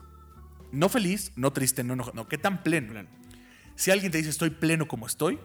[0.72, 2.14] No feliz, no triste, no enojado.
[2.16, 2.92] No, ¿qué tan pleno?
[2.92, 3.08] Pleno.
[3.76, 5.38] Si alguien te dice estoy pleno como estoy,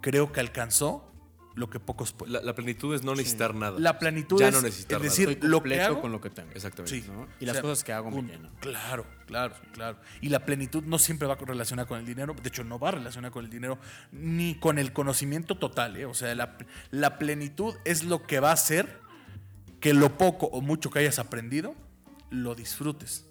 [0.00, 1.12] creo que alcanzó
[1.56, 2.32] lo que pocos pueden.
[2.32, 3.78] La, la plenitud es no necesitar nada.
[3.78, 6.30] La plenitud ya es, no necesitar es decir, Estoy lo que hago, con lo que
[6.30, 6.52] tengo.
[6.52, 7.02] Exactamente.
[7.02, 7.06] Sí.
[7.06, 7.26] ¿no?
[7.38, 8.50] Y las O sea, cosas que hago me un- llenan.
[8.60, 9.98] Claro, claro, claro.
[10.20, 12.34] Y la plenitud no siempre va relacionada con el dinero.
[12.42, 13.78] De hecho, no va relacionada con el dinero
[14.10, 15.96] ni con el conocimiento total.
[15.96, 16.06] ¿eh?
[16.06, 16.56] O sea, la,
[16.90, 19.00] la plenitud es lo que va a hacer
[19.80, 21.76] que lo poco o mucho que hayas aprendido
[22.30, 23.26] lo disfrutes.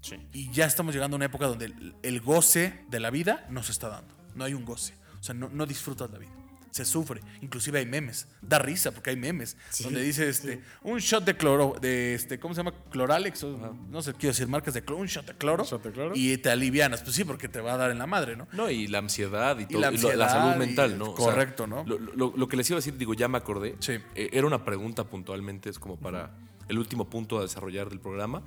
[0.00, 0.16] Sí.
[0.32, 3.62] Y ya estamos llegando a una época donde el, el goce de la vida no
[3.62, 4.14] se está dando.
[4.34, 4.94] No hay un goce.
[5.20, 6.30] O sea, no, no disfrutas la vida.
[6.70, 7.20] Se sufre.
[7.40, 8.28] Inclusive hay memes.
[8.42, 9.56] Da risa porque hay memes.
[9.82, 12.74] donde dice este, un shot de cloro, de este, ¿cómo se llama?
[12.90, 13.42] Cloralex.
[13.44, 15.00] o no sé, quiero decir marcas de cloro.
[15.00, 15.64] Un shot de cloro.
[15.64, 16.12] shot de cloro.
[16.14, 17.02] Y te alivianas.
[17.02, 18.46] Pues sí, porque te va a dar en la madre, ¿no?
[18.52, 21.10] No, y la ansiedad y, todo, la y salud y- mental, ¿no?
[21.12, 21.84] O sea, correcto, ¿no?
[21.84, 23.76] Lo, lo- lo que les iba a decir, digo, ya me acordé.
[23.80, 23.94] Sí.
[24.14, 26.30] Eh, era una pregunta puntualmente, es como para
[26.68, 28.42] el último punto a desarrollar del programa.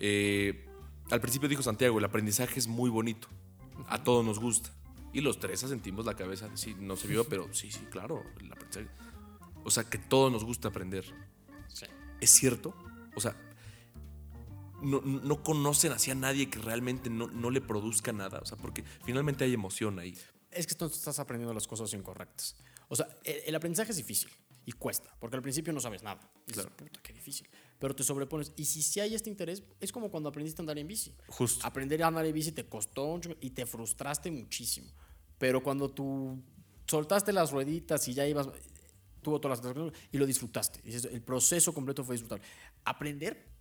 [0.00, 0.66] Eh,
[1.10, 3.28] al principio dijo Santiago, el aprendizaje es muy bonito.
[3.88, 4.70] A todos nos gusta.
[5.14, 6.54] Y los tres asentimos la cabeza.
[6.56, 8.22] Sí, no se vio, pero sí, sí, claro.
[8.40, 8.88] El aprendizaje.
[9.62, 11.04] O sea, que todos nos gusta aprender.
[12.20, 12.74] ¿Es cierto?
[13.14, 13.36] O sea,
[14.82, 18.40] no, no conocen así a nadie que realmente no, no le produzca nada.
[18.40, 20.18] O sea, porque finalmente hay emoción ahí.
[20.50, 22.56] Es que entonces estás aprendiendo las cosas incorrectas.
[22.88, 24.30] O sea, el, el aprendizaje es difícil
[24.66, 26.20] y cuesta, porque al principio no sabes nada.
[26.46, 27.48] Dices, puta, qué difícil.
[27.78, 28.52] Pero te sobrepones.
[28.56, 31.14] Y si, si hay este interés, es como cuando aprendiste a andar en bici.
[31.28, 31.66] Justo.
[31.66, 34.90] Aprender a andar en bici te costó chingo y te frustraste muchísimo.
[35.38, 36.42] Pero cuando tú
[36.86, 38.48] soltaste las rueditas y ya ibas,
[39.22, 40.80] tuvo todas las cosas y lo disfrutaste.
[41.12, 42.40] El proceso completo fue disfrutar.
[42.84, 43.54] Aprender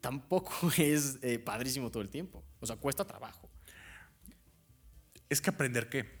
[0.00, 2.42] tampoco es eh, padrísimo todo el tiempo.
[2.60, 3.48] O sea, cuesta trabajo.
[5.28, 6.20] Es que aprender qué.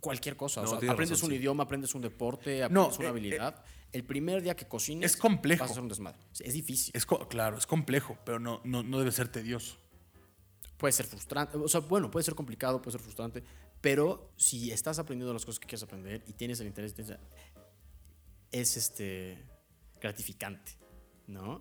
[0.00, 0.60] Cualquier cosa.
[0.60, 1.40] No, o sea, tienes aprendes razón, un sí.
[1.40, 3.64] idioma, aprendes un deporte, No, aprendes una eh, habilidad.
[3.92, 5.12] el primer día que cocines.
[5.12, 5.60] es complejo.
[5.60, 6.18] Vas a hacer un desmadre.
[6.40, 6.92] Es difícil.
[6.94, 9.78] Es claro, es complejo, pero no, no, no debe ser tedioso.
[10.76, 11.56] Puede ser frustrante.
[11.56, 13.42] O sea, bueno, puede ser complicado, puede ser frustrante.
[13.84, 16.94] Pero si estás aprendiendo las cosas que quieres aprender y tienes el interés,
[18.50, 19.44] es este
[20.00, 20.72] gratificante,
[21.26, 21.60] ¿no?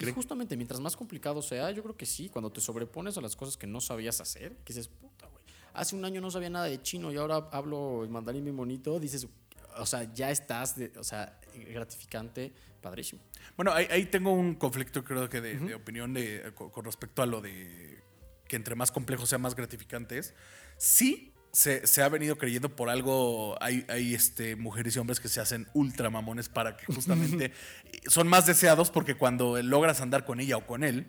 [0.00, 3.36] Y justamente mientras más complicado sea, yo creo que sí, cuando te sobrepones a las
[3.36, 5.44] cosas que no sabías hacer, que dices, puta, güey,
[5.74, 9.28] hace un año no sabía nada de chino y ahora hablo mandarín bien bonito, dices,
[9.76, 12.52] o sea, ya estás, de- o sea, gratificante,
[12.82, 13.22] padrísimo.
[13.56, 17.22] Bueno, ahí, ahí tengo un conflicto, creo que de, de opinión de- con, con respecto
[17.22, 18.02] a lo de
[18.48, 20.34] que entre más complejo sea, más gratificante es.
[20.78, 23.56] Sí, se, se ha venido creyendo por algo.
[23.62, 27.52] Hay, hay este, mujeres y hombres que se hacen ultra mamones para que justamente
[28.06, 31.06] son más deseados porque cuando logras andar con ella o con él,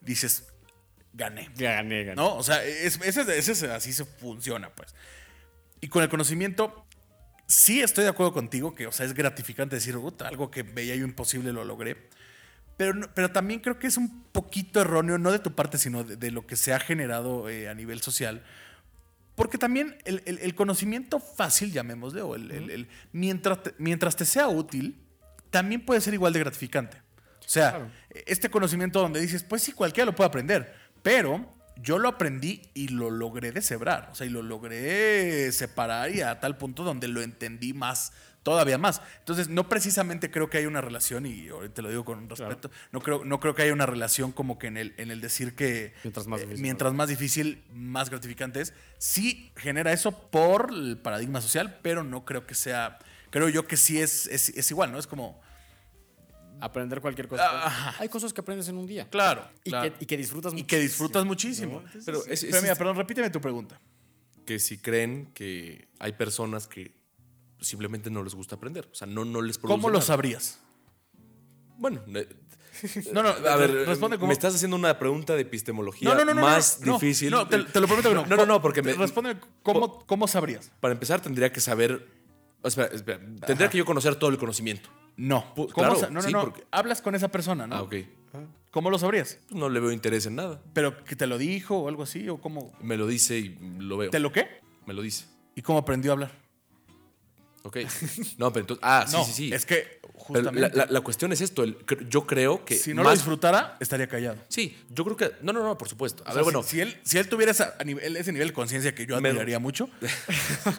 [0.00, 0.46] dices,
[1.12, 1.50] gané.
[1.56, 2.16] Gané, gané.
[2.16, 2.34] ¿No?
[2.36, 4.94] O sea, es, ese, ese es- así se funciona, pues.
[5.80, 6.86] Y con el conocimiento,
[7.46, 10.96] sí estoy de acuerdo contigo que, o sea, es gratificante decir, "Puta, algo que veía
[10.96, 12.08] yo imposible lo logré.
[12.76, 16.16] Pero, pero también creo que es un poquito erróneo, no de tu parte, sino de,
[16.16, 18.42] de lo que se ha generado eh, a nivel social.
[19.34, 24.14] Porque también el, el- el conocimiento fácil, llamémosle, o el, el- el- mientras, te, mientras
[24.16, 25.00] te sea útil,
[25.50, 26.98] también puede ser igual de gratificante.
[27.40, 27.90] O sea,
[28.26, 30.72] este conocimiento donde dices, pues sí, cualquiera lo puede aprender,
[31.02, 36.22] pero yo lo aprendí y lo logré deshebrar, o sea, y lo logré separar y
[36.22, 38.12] a tal punto donde lo entendí más,
[38.44, 39.02] todavía más.
[39.18, 42.70] Entonces, no precisamente creo que haya una relación, y ahorita te lo digo con respeto,
[42.92, 45.56] no, creo, no creo que haya una relación como que en el, en el decir
[45.56, 46.62] que Mientras más eh, difícil.
[46.62, 48.72] mientras más difícil, más gratificante es.
[48.98, 53.76] Sí genera eso por el paradigma social, pero no creo que sea, creo yo que
[53.76, 54.98] sí es, es, es igual, ¿no?
[55.00, 55.42] Es como
[56.60, 57.98] aprender cualquier cosa.
[57.98, 59.08] Hay cosas que aprendes en un día.
[59.10, 59.46] Claro.
[59.64, 59.92] Y, claro.
[59.98, 60.68] Que, y que disfrutas Y muchísimo.
[60.68, 61.82] que disfrutas muchísimo.
[62.04, 63.80] Pero es- Pero mira, perdón, repíteme tu pregunta.
[64.46, 66.92] que si creen que hay personas que
[67.64, 68.88] simplemente no les gusta aprender.
[68.90, 70.06] O sea, no, no les produce ¿Cómo lo nada.
[70.06, 70.60] sabrías?
[71.76, 72.28] Bueno, eh,
[73.12, 74.28] No, no, a ver, responde como.
[74.28, 77.30] me estás haciendo una pregunta de epistemología No, no, no, no, más difícil.
[77.30, 78.26] No, te, te lo prometo que no.
[78.26, 80.70] No, no, no, porque me, Respóndeme, ¿cómo, ¿cómo sabrías?
[80.80, 82.06] para empezar tendría que saber.
[82.62, 84.88] espera, espera, tendría que yo conocer todo el conocimiento.
[85.16, 85.52] No.
[85.54, 86.40] ¿Cómo claro, no, no, sí, no.
[86.40, 87.74] porque- Hablas con esa persona, ¿no?
[87.76, 87.94] Ah, ok.
[88.72, 89.38] ¿Cómo lo sabrías?
[89.48, 90.60] Pues no le veo interés en nada.
[90.72, 92.28] ¿Pero que te lo dijo o algo así?
[92.28, 92.72] ¿O cómo?
[92.82, 94.10] Me lo dice y lo veo.
[94.10, 94.48] ¿Te lo qué?
[94.86, 95.26] Me lo dice.
[95.54, 96.43] ¿Y cómo aprendió a hablar?
[97.64, 97.78] Ok.
[98.38, 98.80] No, pero entonces.
[98.82, 99.52] Ah, sí, no, sí, sí.
[99.52, 101.62] es que justamente, la, la- la cuestión es esto.
[101.64, 101.76] el-
[102.08, 102.76] yo creo que.
[102.76, 104.36] si no lo disfrutara, estaría callado.
[104.48, 105.32] Sí, yo creo que.
[105.42, 106.22] No, no, no, por supuesto.
[106.26, 106.62] A O ver, sea, bueno.
[106.62, 109.18] si, si él, si él tuviera esa- a nivel- ese nivel de conciencia que yo
[109.20, 109.88] Me- admiraría mucho,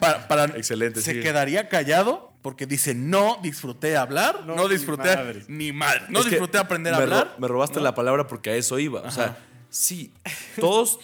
[0.00, 1.20] para, para- Excelente, se sí.
[1.20, 6.94] quedaría callado porque dice, no disfruté hablar, no, disfruté, ni mal, no Es disfruté aprender
[6.94, 7.36] a me ro- hablar.
[7.40, 9.00] me robaste la palabra porque a eso iba.
[9.00, 9.36] O sea,
[9.76, 10.12] sí,
[10.60, 10.98] todos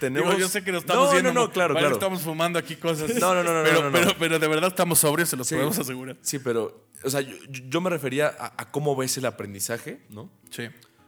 [0.00, 0.28] tenemos.
[0.30, 1.22] Digo, yo sé que lo estamos no.
[1.22, 1.94] No, no, claro, vale, claro.
[1.96, 3.14] estamos fumando aquí cosas.
[3.16, 5.46] No, no, no, no, Pero, no, no, pero, pero de verdad estamos sobrios, se los
[5.48, 5.54] Sí.
[5.54, 6.16] podemos asegurar.
[6.22, 10.30] Sí, pero, o sea, yo, yo me refería a, a cómo ves el aprendizaje, ¿no?
[10.50, 10.64] Sí.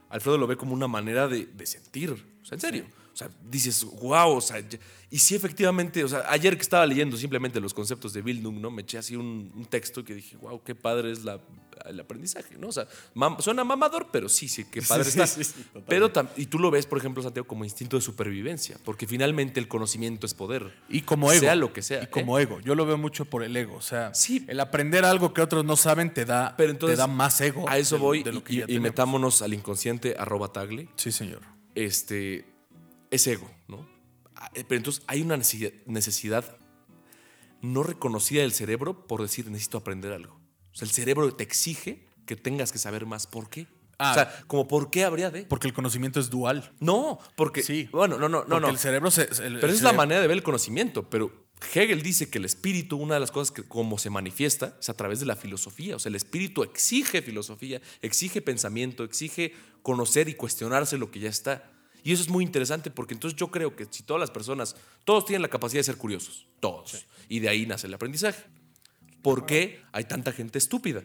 [0.09, 2.11] Alfredo lo ve como una manera de, de sentir.
[2.11, 2.87] O sea, en serio.
[3.21, 4.62] Sea, dices, wow, o sea,
[5.12, 8.71] y sí, efectivamente, o sea, ayer que estaba leyendo simplemente los conceptos de Bildung, ¿no?
[8.71, 11.41] Me eché así un, un texto que dije, wow, qué padre es la,
[11.87, 12.68] el aprendizaje, ¿no?
[12.68, 15.27] O sea, mam- suena mamador, pero sí, sí, qué padre Sí, está.
[15.27, 15.89] sí, sí, totalmente.
[15.89, 19.66] pero y tú lo ves, por ejemplo, Santiago, como instinto de supervivencia, porque finalmente el
[19.66, 20.73] conocimiento es poder.
[20.89, 21.41] Y como ego.
[21.41, 22.05] Sea lo que sea.
[22.05, 22.43] Y como ¿eh?
[22.43, 22.61] ego.
[22.61, 23.75] Yo lo veo mucho por el ego.
[23.77, 24.45] O sea, Sí.
[24.47, 27.68] el aprender algo que otros no saben te da, Pero entonces, te da más ego.
[27.68, 30.89] A eso de- voy de lo que y, y metámonos al inconsciente arroba tagle.
[30.95, 31.41] Sí, señor.
[31.75, 32.45] este,
[33.11, 33.89] es ego, ¿no?
[34.37, 36.59] Ah, eh, Pero entonces hay una necesidad,
[37.63, 40.35] no reconocida del cerebro por decir necesito aprender algo.
[40.73, 43.27] O sea, el cerebro te exige que tengas que saber más.
[43.27, 43.67] ¿Por qué?
[43.99, 44.13] Ah.
[44.13, 45.43] o sea, como ¿por qué habría de?
[45.43, 46.73] Porque el conocimiento es dual.
[46.81, 47.63] No, porque...
[47.63, 47.87] Sí.
[47.93, 48.69] Bueno, no, no, no, Porque no.
[48.71, 49.23] el cerebro se.
[49.25, 51.11] el- Pero el es la manera de ver el conocimiento.
[51.11, 54.89] Pero Hegel dice que el espíritu, una de las cosas que como se manifiesta, es
[54.89, 55.97] a través de la filosofía.
[55.97, 59.53] O sea, el espíritu exige filosofía, exige pensamiento, exige
[59.83, 61.71] conocer y cuestionarse lo que ya está.
[62.03, 65.25] Y eso es muy interesante porque entonces yo creo que si todas las personas, todos
[65.25, 67.07] tienen la capacidad de ser curiosos, todos.
[67.29, 68.45] Y de ahí nace el aprendizaje.
[69.23, 71.05] ¿Por qué hay tanta gente estúpida?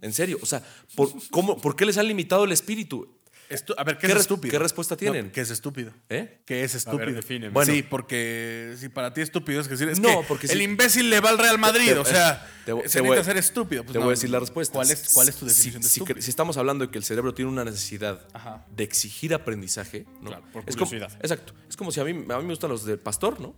[0.00, 0.62] En serio, o sea,
[0.96, 3.20] ¿por, cómo, ¿por qué les han limitado el espíritu?
[3.52, 4.50] Estu- a ver, ¿qué, ¿Qué es res- estúpido?
[4.52, 5.26] qué respuesta tienen?
[5.26, 5.92] No, que es estúpido.
[6.08, 6.40] ¿Eh?
[6.46, 7.20] Que es estúpido.
[7.52, 7.72] Bueno.
[7.72, 11.10] sí, porque si para ti estúpido es decir, es No, que porque el si- imbécil
[11.10, 13.82] le va al Real Madrid, Te- o sea, te- te se voy- necesita ser estúpido.
[13.84, 14.74] Pues te no, voy a decir la respuesta.
[14.74, 16.22] ¿Cuál es, cuál es tu Si- definición de si, estúpido?
[16.22, 18.64] si estamos hablando de que el cerebro tiene una necesidad Ajá.
[18.74, 20.30] de exigir aprendizaje, ¿no?
[20.30, 21.54] Claro, por Es como- exacto.
[21.68, 23.54] Es como si a mí, a mí me gustan los de pastor, ¿no?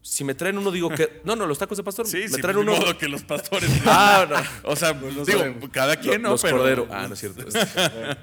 [0.00, 1.20] Si me traen uno, digo que.
[1.24, 2.06] No, no, los tacos de pastor.
[2.06, 2.76] Sí, me sí, traen pues, uno.
[2.78, 3.68] modo que los pastores.
[3.86, 4.70] Ah, no.
[4.70, 5.68] O sea, no digo, sabemos.
[5.70, 6.30] cada quien, ¿no?
[6.30, 6.88] los Pero- cordero.
[6.90, 7.44] Ah, no es cierto.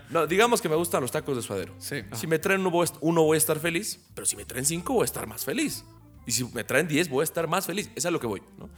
[0.10, 1.74] No, digamos que me gustan los tacos de suadero.
[1.78, 1.98] Sí.
[2.14, 4.46] Si me traen uno voy, a est- uno, voy a estar feliz, pero si me
[4.46, 5.84] traen cinco, voy a estar más feliz.
[6.26, 7.90] Y si me traen diez, voy a estar más feliz.
[7.96, 8.70] Es a lo que voy, ¿no?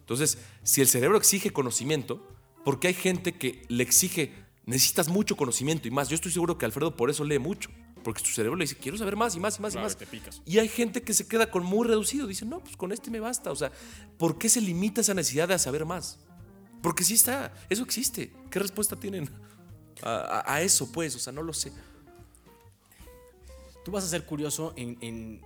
[0.00, 2.26] Entonces, si el cerebro exige conocimiento,
[2.64, 4.32] porque hay gente que le exige,
[4.64, 6.08] necesitas mucho conocimiento y más.
[6.08, 7.68] Yo estoy seguro que Alfredo por eso lee mucho.
[8.04, 9.96] Porque su cerebro le dice, quiero saber más y más y más Claro, y más.
[9.96, 10.42] te picas.
[10.46, 12.26] Y hay gente que se queda con muy reducido.
[12.28, 13.50] Dice, no, pues con este me basta.
[13.50, 13.72] O sea,
[14.18, 16.18] ¿por qué se limita esa necesidad de saber más?
[16.82, 18.32] Porque sí está, eso existe.
[18.50, 19.28] ¿Qué respuesta tienen
[20.02, 20.10] a,
[20.44, 21.16] a- a eso, pues?
[21.16, 21.72] O sea, no lo sé.
[23.84, 25.40] Tú vas a ser curioso en, en,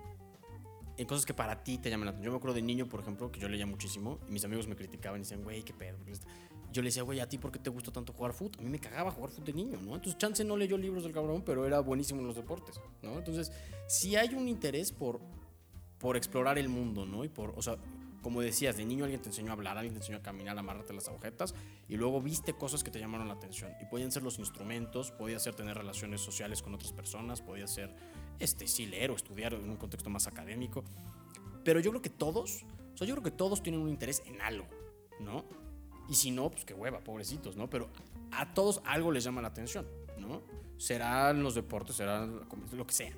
[0.97, 2.27] en cosas que para ti te llaman la atención.
[2.27, 4.77] Yo me acuerdo de niño, por ejemplo, que yo leía muchísimo y mis amigos me
[4.77, 5.97] criticaban y decían, güey, qué pedo.
[6.69, 8.33] ¿Por qué está-?" Yo le decía, güey, ¿a ti por qué te gusta tanto jugar
[8.33, 8.61] fútbol?
[8.61, 9.95] A mí me cagaba jugar fútbol de niño, ¿no?
[9.95, 13.19] Entonces, Chance no leyó libros del cabrón, pero era buenísimo en los deportes, ¿no?
[13.19, 13.53] Entonces,
[13.87, 15.21] sí hay un interés por,
[15.99, 17.25] por explorar el mundo, ¿no?
[17.25, 17.77] Y por, o sea,
[18.23, 20.61] como decías, de niño alguien te enseñó a hablar, alguien te enseñó a caminar, a
[20.61, 21.55] amarrarte las agujetas
[21.89, 23.73] y luego viste cosas que te llamaron la atención.
[23.81, 27.95] Y podían ser los instrumentos, podía ser tener relaciones sociales con otras personas, podía ser,
[28.39, 30.85] este, sí, leer o estudiar en un contexto más académico.
[31.65, 32.65] Pero yo creo que todos,
[32.95, 34.67] o sea, yo creo que todos tienen un interés en algo,
[35.21, 35.45] ¿no?
[36.09, 37.69] Y si no, pues qué hueva, pobrecitos, ¿no?
[37.69, 37.89] Pero
[38.33, 39.87] a todos algo les llama la atención,
[40.19, 40.43] ¿no?
[40.79, 43.13] Serán los deportes, será lo que sea.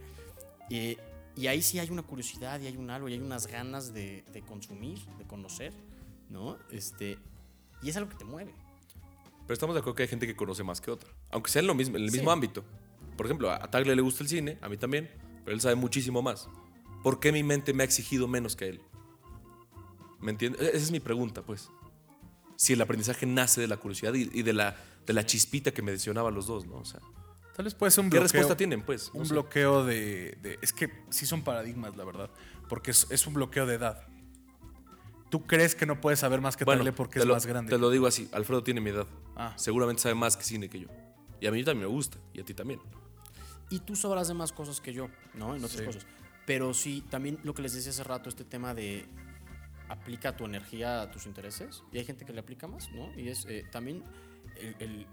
[0.69, 0.97] Y,
[1.37, 4.25] y ahí sí hay una curiosidad y hay un algo y hay unas ganas de,
[4.33, 5.73] de consumir, de conocer,
[6.29, 6.57] ¿no?
[6.71, 7.19] Este,
[7.83, 8.53] y es algo que te mueve.
[9.43, 11.11] Pero estamos de acuerdo que hay gente que conoce más que otra.
[11.31, 12.17] Aunque sea en, lo mismo, en el Sí.
[12.19, 12.65] mismo ámbito.
[13.17, 15.11] Por ejemplo, a a Tagle le gusta el cine, a mí también,
[15.45, 16.49] pero él sabe muchísimo más.
[17.03, 18.81] ¿Por qué mi mente me ha exigido menos que él?
[20.21, 20.61] ¿Me entiendes?
[20.63, 21.71] Esa es mi pregunta, pues.
[22.61, 25.81] Si el aprendizaje nace de la curiosidad y, y de, la, de la chispita que
[25.81, 26.75] mencionaban los dos, ¿no?
[26.77, 27.01] O sea,
[27.57, 28.23] Tal vez puede ser un ¿qué bloqueo.
[28.35, 29.11] respuesta tienen, pues?
[29.15, 29.33] No Un sé.
[29.33, 32.29] bloqueo de, de- Es que sí son paradigmas, la verdad.
[32.69, 34.07] Porque es, es un bloqueo de edad.
[35.31, 37.71] Tú crees que no puedes saber más que Bueno, porque te es lo, más grande.
[37.71, 39.07] Te lo digo así, Alfredo tiene mi edad.
[39.37, 39.55] Ah.
[39.57, 40.89] Seguramente sabe más que cine que yo.
[41.41, 42.81] Y a mí también me gusta, y a ti también.
[43.71, 45.57] Y tú sabrás de más cosas que yo, ¿no?
[45.57, 46.07] En otras cosas.
[46.47, 49.07] Pero sí, también lo que les decía hace rato, este tema de
[49.91, 51.83] aplica tu energía a tus intereses.
[51.93, 53.13] Y hay gente que le aplica más, ¿no?
[53.19, 54.03] Y es eh, también
[54.57, 55.07] el, el-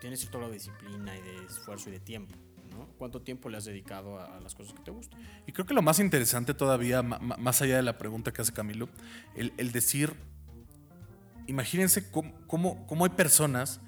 [0.00, 2.34] tiene cierto grado de disciplina y de esfuerzo y de tiempo,
[2.70, 2.86] ¿no?
[2.96, 5.20] ¿Cuánto tiempo le has dedicado a, a las cosas que te gustan?
[5.46, 8.88] Y creo que lo más interesante todavía, más allá de la pregunta que hace Camilo,
[9.36, 10.14] el, el decir,
[11.46, 13.80] imagínense cómo, cómo- cómo hay personas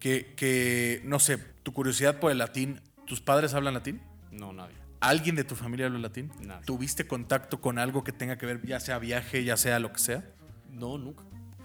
[0.00, 4.00] que, que, no sé, tu curiosidad por el latín, ¿tus padres hablan latín?
[4.30, 4.76] No, nadie.
[5.08, 6.32] ¿Alguien de tu familia habla latín?
[6.40, 6.64] Nadie.
[6.64, 9.98] ¿Tuviste contacto con algo que tenga que ver, ya sea viaje, ya sea lo que
[9.98, 10.24] sea?
[10.70, 11.24] No, nunca.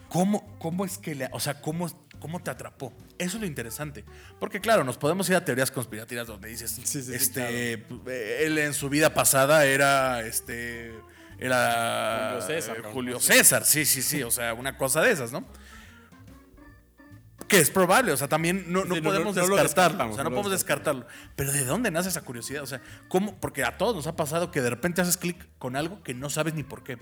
[0.10, 1.88] ¿Cómo, cómo es que le, o sea, cómo,
[2.20, 2.94] cómo te atrapó?
[3.18, 4.04] Eso es lo interesante.
[4.40, 8.58] Porque claro, nos podemos ir a teorías conspirativas donde dices, sí, sí, este, eh, él
[8.58, 10.94] en su vida pasada era, este,
[11.38, 12.84] era Julio César.
[12.92, 15.46] Julio César, sí, sí, sí, o sea, una cosa de esas, ¿no?
[17.50, 20.16] Que es probable, o sea, también no, no Sí, podemos no, no lo descartarlo, o
[20.16, 21.06] sea, no podemos descartarlo.
[21.36, 22.64] Pero ¿de dónde nace esa curiosidad?
[22.64, 23.40] O sea, ¿cómo?
[23.42, 26.30] Porque a todos nos ha pasado que de repente haces clic con algo que no
[26.30, 26.98] sabes ni por qué.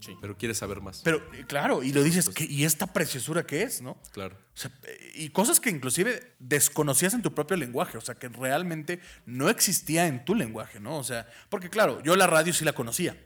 [0.00, 0.14] Sí.
[0.20, 1.00] Pero quieres saber más.
[1.04, 3.96] Pero, eh, claro, y lo dices, ¿qué- ¿y esta preciosura qué es, no?
[4.12, 4.36] claro.
[4.36, 8.28] O sea, eh, y cosas que inclusive desconocías en tu propio lenguaje, o sea, que
[8.28, 10.96] realmente no existía en tu lenguaje, ¿no?
[10.98, 13.16] O sea, porque claro, yo la radio sí la conocía,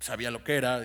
[0.00, 0.82] sabía lo que era,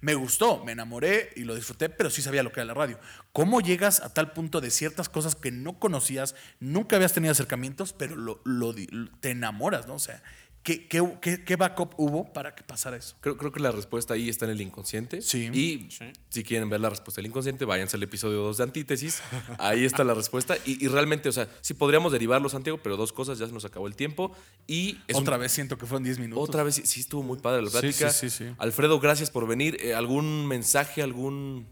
[0.00, 3.00] me gustó, me enamoré y lo disfruté, pero sí sabía lo que era la radio.
[3.32, 7.92] ¿Cómo llegas a tal punto de ciertas cosas que no conocías, nunca habías tenido acercamientos,
[7.92, 8.74] pero lo, lo
[9.20, 9.94] te enamoras, ¿no?
[9.94, 10.22] O sea,
[10.64, 13.14] ¿qué, qué, qué- qué backup hubo para que pasara eso?
[13.20, 15.22] Creo, creo que la respuesta ahí está en el inconsciente.
[15.22, 15.50] Sí.
[15.52, 15.88] Y
[16.30, 19.22] si quieren ver la respuesta del inconsciente, váyanse al episodio 2 de Antítesis.
[19.58, 20.56] Ahí está la respuesta.
[20.66, 23.64] Y, y realmente, o sea, sí podríamos derivarlo, Santiago, pero dos cosas, ya se nos
[23.64, 24.32] acabó el tiempo.
[24.66, 26.48] Y es un- Otra vez siento que fueron 10 minutos.
[26.48, 28.10] Otra vez, sí, estuvo muy padre la Sí, plática.
[28.10, 28.54] sí, sí, sí.
[28.58, 29.76] Alfredo, gracias por venir.
[29.80, 31.66] Eh, ¿Algún mensaje, algún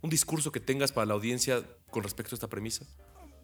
[0.00, 2.84] un discurso que tengas para la audiencia con respecto a esta premisa?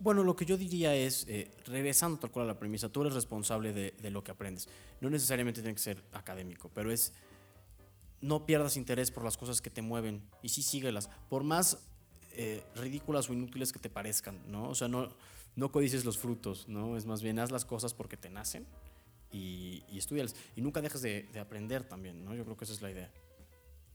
[0.01, 3.14] Bueno, lo que yo diría es, eh, regresando tal cual a la premisa, tú eres
[3.14, 4.68] responsable de, de lo que aprendes.
[5.01, 7.12] No necesariamente tiene que ser académico, pero es
[8.20, 11.86] no pierdas interés por las cosas que te mueven y sí síguelas, por más
[12.32, 14.68] eh, ridículas o inútiles que te parezcan, ¿no?
[14.68, 15.09] O sea, no,
[15.57, 16.96] no codices los frutos, ¿no?
[16.96, 18.66] Es más bien haz las cosas porque te nacen
[19.32, 20.34] y, y estudialas.
[20.57, 22.34] Y nunca dejes de, de aprender también, ¿no?
[22.34, 23.11] Yo creo que esa es la idea.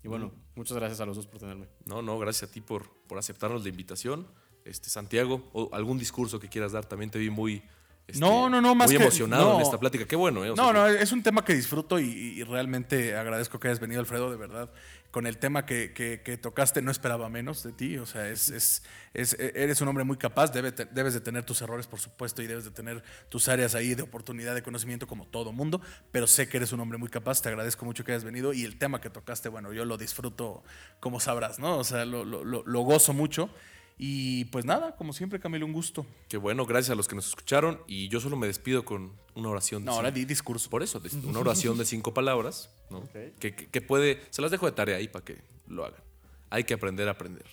[0.04, 1.68] Y bueno, muchas gracias a los dos por tenerme.
[1.86, 4.28] No, no, gracias a ti por, por aceptarnos la invitación.
[4.66, 7.62] Este, Santiago, o algún discurso que quieras dar, también te vi muy,
[8.08, 9.64] este, No, no, no, más muy que- emocionado en no.
[9.64, 10.06] esta plática.
[10.06, 10.50] Qué bueno, ¿eh?
[10.52, 13.80] O No, sea, no, es un tema que disfruto y, y realmente agradezco que hayas
[13.80, 14.72] venido, Alfredo, de verdad.
[15.12, 17.98] Con el tema que, que- que tocaste, no esperaba menos de ti.
[18.00, 21.46] O sea, es, es- es- eres un hombre muy capaz, debe te- debes de tener
[21.46, 25.08] tus errores, por supuesto, y debes de tener tus áreas ahí de oportunidad, de conocimiento,
[25.08, 25.80] como todo mundo.
[26.12, 28.52] Pero sé que eres un hombre muy capaz, te agradezco mucho que hayas venido.
[28.52, 30.64] Y el tema que tocaste, bueno, yo lo disfruto,
[31.00, 31.78] como sabrás, ¿no?
[31.78, 33.50] O sea, lo- lo gozo mucho.
[33.98, 36.06] Y pues nada, como siempre, Camilo, un gusto.
[36.28, 37.80] Qué bueno, gracias a los que nos escucharon.
[37.88, 39.84] Y yo solo me despido con una oración.
[39.84, 40.70] de No, ahora di discurso.
[40.70, 43.08] Por eso, una oración de cinco palabras, ¿no?
[43.40, 46.02] Que, que- que puede, se las dejo de tarea ahí para que lo hagan.
[46.50, 47.46] Hay que aprender a aprender.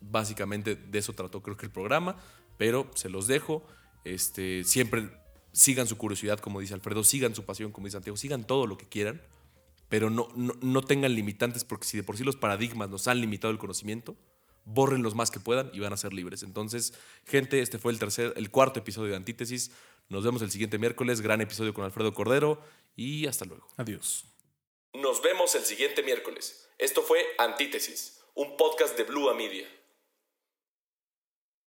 [0.00, 2.16] Básicamente de eso trató creo que el programa,
[2.58, 3.64] pero se los dejo.
[4.04, 5.08] Este, siempre
[5.52, 8.76] sigan su curiosidad, como dice Alfredo, sigan su pasión, como dice Santiago, sigan todo lo
[8.76, 9.22] que quieran,
[9.88, 13.20] pero no, no, no tengan limitantes, porque si de por sí los paradigmas nos han
[13.20, 14.14] limitado el conocimiento,
[14.64, 16.42] borren los más que puedan y van a ser libres.
[16.42, 16.94] Entonces,
[17.26, 19.70] gente, este fue el tercer, el cuarto episodio de Antítesis.
[20.08, 22.60] Nos vemos el siguiente miércoles, gran episodio con Alfredo Cordero
[22.96, 23.66] y hasta luego.
[23.76, 24.24] Adiós.
[24.92, 26.68] Nos vemos el siguiente miércoles.
[26.78, 29.66] Esto fue Antítesis, un podcast de Blue Media.